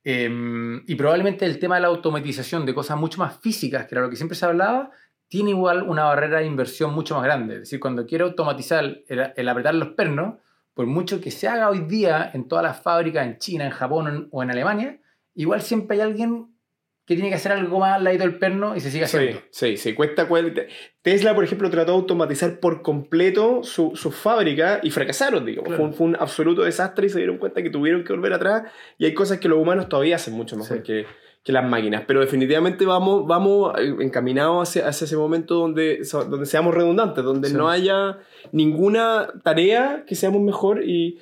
Eh, 0.05 0.83
y 0.87 0.95
probablemente 0.95 1.47
el 1.47 1.59
tema 1.59 1.77
de 1.77 1.83
la 1.83 1.89
automatización 1.89 2.67
de 2.67 2.75
cosas 2.75 2.99
mucho 2.99 3.19
más 3.19 3.39
físicas, 3.39 3.87
que 3.87 3.95
era 3.95 4.03
lo 4.03 4.11
que 4.11 4.17
siempre 4.17 4.37
se 4.37 4.45
hablaba, 4.45 4.91
tiene 5.29 5.51
igual 5.51 5.83
una 5.83 6.05
barrera 6.05 6.41
de 6.41 6.47
inversión 6.47 6.95
mucho 6.95 7.15
más 7.15 7.25
grande. 7.25 7.55
Es 7.55 7.61
decir, 7.61 7.81
cuando 7.81 8.07
quiero 8.07 8.27
automatizar 8.27 8.85
el, 9.09 9.33
el 9.35 9.49
apretar 9.49 9.75
los 9.75 9.89
pernos, 9.89 10.35
por 10.75 10.87
mucho 10.87 11.21
que 11.21 11.31
se 11.31 11.49
haga 11.49 11.71
hoy 11.71 11.81
día 11.81 12.31
en 12.35 12.47
todas 12.49 12.65
las 12.65 12.81
fábricas, 12.81 13.27
en 13.27 13.39
China, 13.39 13.65
en 13.65 13.71
Japón 13.71 14.29
o 14.31 14.43
en 14.43 14.51
Alemania, 14.51 15.01
igual 15.35 15.63
siempre 15.63 15.97
hay 15.97 16.03
alguien 16.03 16.54
que 17.07 17.15
tiene 17.15 17.29
que 17.29 17.35
hacer 17.35 17.53
algo 17.53 17.79
más 17.81 17.97
al 17.97 18.05
ladito 18.05 18.25
del 18.25 18.39
perno 18.39 18.75
y 18.77 18.81
se 18.81 18.91
sigue 18.91 19.07
Sí, 19.07 19.17
haciendo. 19.19 19.41
sí, 19.51 19.77
sí, 19.77 19.93
cuesta. 19.95 20.27
cuel- 20.29 20.67
Tesla, 21.03 21.35
por 21.35 21.45
ejemplo, 21.45 21.69
trató 21.69 21.93
de 21.93 21.99
automatizar 21.99 22.61
por 22.61 22.81
completo 22.81 23.63
su, 23.63 23.93
su 23.95 24.11
fábrica 24.11 24.81
y 24.83 24.91
fracasaron, 24.91 25.45
digamos. 25.45 25.69
Claro. 25.69 25.77
Fue, 25.83 25.87
un, 25.91 25.95
fue 25.95 26.07
un 26.07 26.17
absoluto 26.17 26.63
desastre 26.63 27.07
y 27.07 27.11
se 27.11 27.19
dieron 27.19 27.37
cuenta 27.37 27.63
que 27.63 27.69
tuvieron 27.69 28.05
que 28.05 28.13
volver 28.15 28.33
atrás. 28.33 28.63
Y 28.97 29.05
hay 29.05 29.13
cosas 29.13 29.39
que 29.39 29.49
los 29.49 29.59
humanos 29.59 29.89
todavía 29.91 30.17
hacen 30.17 30.33
mucho 30.33 30.57
mejor 30.57 30.79
Sí. 30.79 30.83
que, 30.83 31.05
que 31.43 31.53
las 31.53 31.69
máquinas. 31.69 32.05
Pero 32.07 32.21
definitivamente 32.21 32.87
vamos, 32.87 33.27
vamos 33.27 33.79
eh, 33.79 33.95
encaminados 34.01 34.67
hacia, 34.67 34.89
hacia 34.89 35.05
ese 35.05 35.17
momento 35.19 35.57
donde, 35.57 36.01
donde 36.11 36.47
seamos 36.47 36.75
redundantes, 36.75 37.23
donde 37.23 37.49
Sí. 37.49 37.55
no 37.55 37.69
haya 37.69 38.17
ninguna 38.53 39.29
tarea 39.43 40.05
que 40.07 40.15
seamos 40.15 40.41
mejor. 40.41 40.83
Y, 40.89 41.19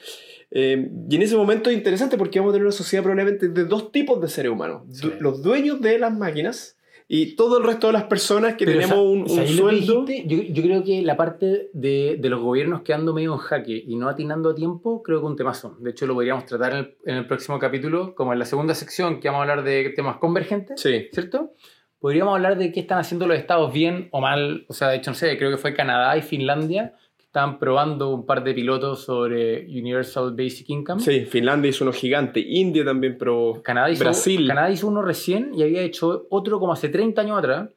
eh, 0.55 0.91
y 1.09 1.17
en 1.17 1.23
ese 1.23 1.37
momento 1.37 1.71
es 1.71 1.77
interesante 1.77 2.17
porque 2.19 2.39
vamos 2.39 2.53
a 2.53 2.55
tener 2.55 2.67
una 2.67 2.73
sociedad 2.73 3.03
probablemente 3.03 3.49
de 3.49 3.65
dos 3.65 3.91
tipos 3.91 4.21
de 4.21 4.29
seres 4.29 4.53
humanos. 4.53 4.83
Sí. 4.91 5.11
Los 5.19 5.43
dueños 5.43 5.81
de 5.81 5.99
las 5.99 6.13
máquinas 6.17 6.77
y 7.09 7.37
todo 7.37 7.59
el 7.59 7.65
resto 7.65 7.89
de 7.89 7.93
las 7.95 8.05
personas 8.05 8.55
que 8.55 8.65
Pero 8.65 8.81
tenemos 8.81 8.99
un, 8.99 9.21
un 9.23 9.29
¿sabéis 9.29 9.59
lo 9.59 9.69
que 9.69 9.77
sueldo. 9.83 10.05
dijiste? 10.05 10.29
Yo, 10.29 10.43
yo 10.55 10.63
creo 10.63 10.85
que 10.85 11.03
la 11.03 11.17
parte 11.17 11.69
de, 11.75 12.17
de 12.19 12.29
los 12.31 12.41
gobiernos 12.41 12.83
quedando 12.83 13.13
medio 13.13 13.33
en 13.33 13.39
jaque 13.39 13.83
y 13.87 13.97
no 13.97 14.09
atinando 14.09 14.51
a 14.51 14.55
tiempo, 14.55 15.03
creo 15.03 15.19
que 15.21 15.25
es 15.27 15.31
un 15.31 15.37
temazo. 15.37 15.77
De 15.81 15.91
hecho, 15.91 16.07
lo 16.07 16.15
podríamos 16.15 16.47
tratar 16.47 16.73
en 16.73 16.79
el, 16.79 16.97
en 17.05 17.17
el 17.17 17.27
próximo 17.27 17.59
capítulo, 17.59 18.15
como 18.15 18.33
en 18.33 18.39
la 18.39 18.45
segunda 18.47 18.75
sección, 18.75 19.21
que 19.21 19.29
vamos 19.29 19.41
a 19.41 19.51
hablar 19.51 19.65
de 19.65 19.91
temas 19.91 20.17
convergentes, 20.19 20.81
Sí, 20.81 21.09
¿cierto? 21.13 21.53
Podríamos 21.99 22.35
hablar 22.35 22.57
de 22.59 22.73
qué 22.73 22.81
están 22.81 22.99
haciendo 22.99 23.27
los 23.27 23.37
estados 23.39 23.73
bien 23.73 24.09
o 24.11 24.21
mal. 24.21 24.65
O 24.69 24.73
sea, 24.73 24.89
de 24.89 24.97
hecho, 24.97 25.11
no 25.11 25.15
sé, 25.15 25.37
creo 25.39 25.51
que 25.51 25.57
fue 25.59 25.75
Canadá 25.75 26.17
y 26.17 26.23
Finlandia 26.23 26.95
estaban 27.33 27.59
probando 27.59 28.11
un 28.11 28.27
par 28.27 28.45
de 28.45 28.53
pilotos 28.53 29.05
sobre 29.05 29.65
Universal 29.67 30.35
Basic 30.37 30.69
Income. 30.69 31.01
sí, 31.01 31.25
Finlandia 31.25 31.71
hizo 31.71 31.83
uno 31.83 31.93
gigante, 31.95 32.41
India 32.41 32.85
también, 32.85 33.17
pero 33.19 33.63
Canadá 33.65 33.91
hizo, 33.91 34.05
Brasil. 34.05 34.47
Canadá 34.47 34.71
hizo 34.71 34.87
uno 34.87 35.01
recién 35.01 35.51
y 35.55 35.63
había 35.63 35.81
hecho 35.81 36.27
otro 36.29 36.61
como 36.61 36.75
hace 36.75 36.91
30 36.91 37.23
años 37.23 37.39
atrás. 37.39 37.71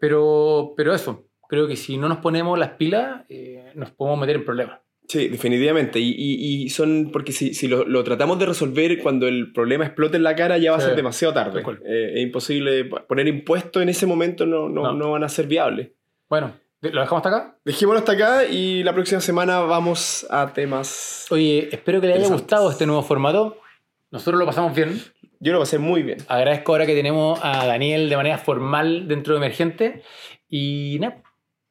Pero, 0.00 0.72
pero 0.74 0.94
eso, 0.94 1.24
creo 1.48 1.66
que 1.68 1.76
si 1.76 1.98
no 1.98 2.08
nos 2.08 2.18
ponemos 2.18 2.58
las 2.58 2.70
pilas, 2.70 3.24
eh, 3.28 3.72
nos 3.74 3.90
podemos 3.90 4.20
meter 4.20 4.36
en 4.36 4.44
problemas. 4.46 4.80
Sí, 5.06 5.28
definitivamente. 5.28 5.98
Y, 6.00 6.10
y- 6.16 6.62
y 6.64 6.68
son, 6.70 7.10
porque 7.12 7.32
si, 7.32 7.52
si 7.52 7.68
lo, 7.68 7.84
lo 7.84 8.02
tratamos 8.04 8.38
de 8.38 8.46
resolver 8.46 9.02
cuando 9.02 9.28
el 9.28 9.52
problema 9.52 9.84
explote 9.84 10.16
en 10.16 10.22
la 10.22 10.34
cara, 10.34 10.56
ya 10.56 10.70
va 10.70 10.78
a 10.78 10.80
Sí, 10.80 10.86
ser 10.86 10.96
demasiado 10.96 11.34
tarde. 11.34 11.62
Eh, 11.84 12.12
es 12.14 12.22
imposible 12.22 12.84
poner 12.84 13.28
impuestos 13.28 13.82
en 13.82 13.90
ese 13.90 14.06
momento, 14.06 14.46
no, 14.46 14.68
no, 14.70 14.82
No. 14.84 14.92
no 14.94 15.10
van 15.12 15.24
a 15.24 15.28
ser 15.28 15.46
viables. 15.46 15.90
Bueno, 16.30 16.52
¿lo 16.80 17.00
dejamos 17.00 17.24
hasta 17.24 17.28
acá? 17.28 17.58
Dejémoslo 17.64 17.98
hasta 17.98 18.12
acá 18.12 18.44
y 18.44 18.82
la 18.82 18.92
próxima 18.92 19.20
semana 19.20 19.60
vamos 19.60 20.26
a 20.30 20.52
temas. 20.52 21.26
Oye, 21.30 21.68
espero 21.72 22.00
que 22.00 22.08
les 22.08 22.18
haya 22.18 22.28
gustado 22.28 22.70
este 22.70 22.86
nuevo 22.86 23.02
formato. 23.02 23.58
Nosotros 24.10 24.38
lo 24.38 24.46
pasamos 24.46 24.74
bien. 24.74 25.00
Yo 25.40 25.52
lo 25.52 25.60
pasé 25.60 25.78
muy 25.78 26.02
bien. 26.02 26.18
Agradezco 26.28 26.72
ahora 26.72 26.86
que 26.86 26.94
tenemos 26.94 27.38
a 27.42 27.66
Daniel 27.66 28.08
de 28.08 28.16
manera 28.16 28.38
formal 28.38 29.06
dentro 29.06 29.34
de 29.34 29.38
Emergente. 29.38 30.02
Y 30.48 30.98
nada, 31.00 31.22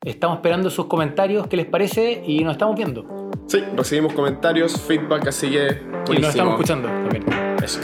estamos 0.04 0.38
esperando 0.38 0.70
sus 0.70 0.86
comentarios, 0.86 1.48
qué 1.48 1.58
les 1.58 1.66
parece, 1.66 2.24
y 2.26 2.44
nos 2.44 2.54
estamos 2.54 2.76
viendo. 2.76 3.32
Sí, 3.48 3.64
recibimos 3.76 4.14
comentarios, 4.14 4.80
feedback, 4.82 5.28
así 5.28 5.50
que. 5.50 5.66
Y 5.66 5.86
nos 5.86 6.06
buenísimo. 6.06 6.28
estamos 6.30 6.54
escuchando 6.54 6.88
también. 6.88 7.26
Eso. 7.64 7.80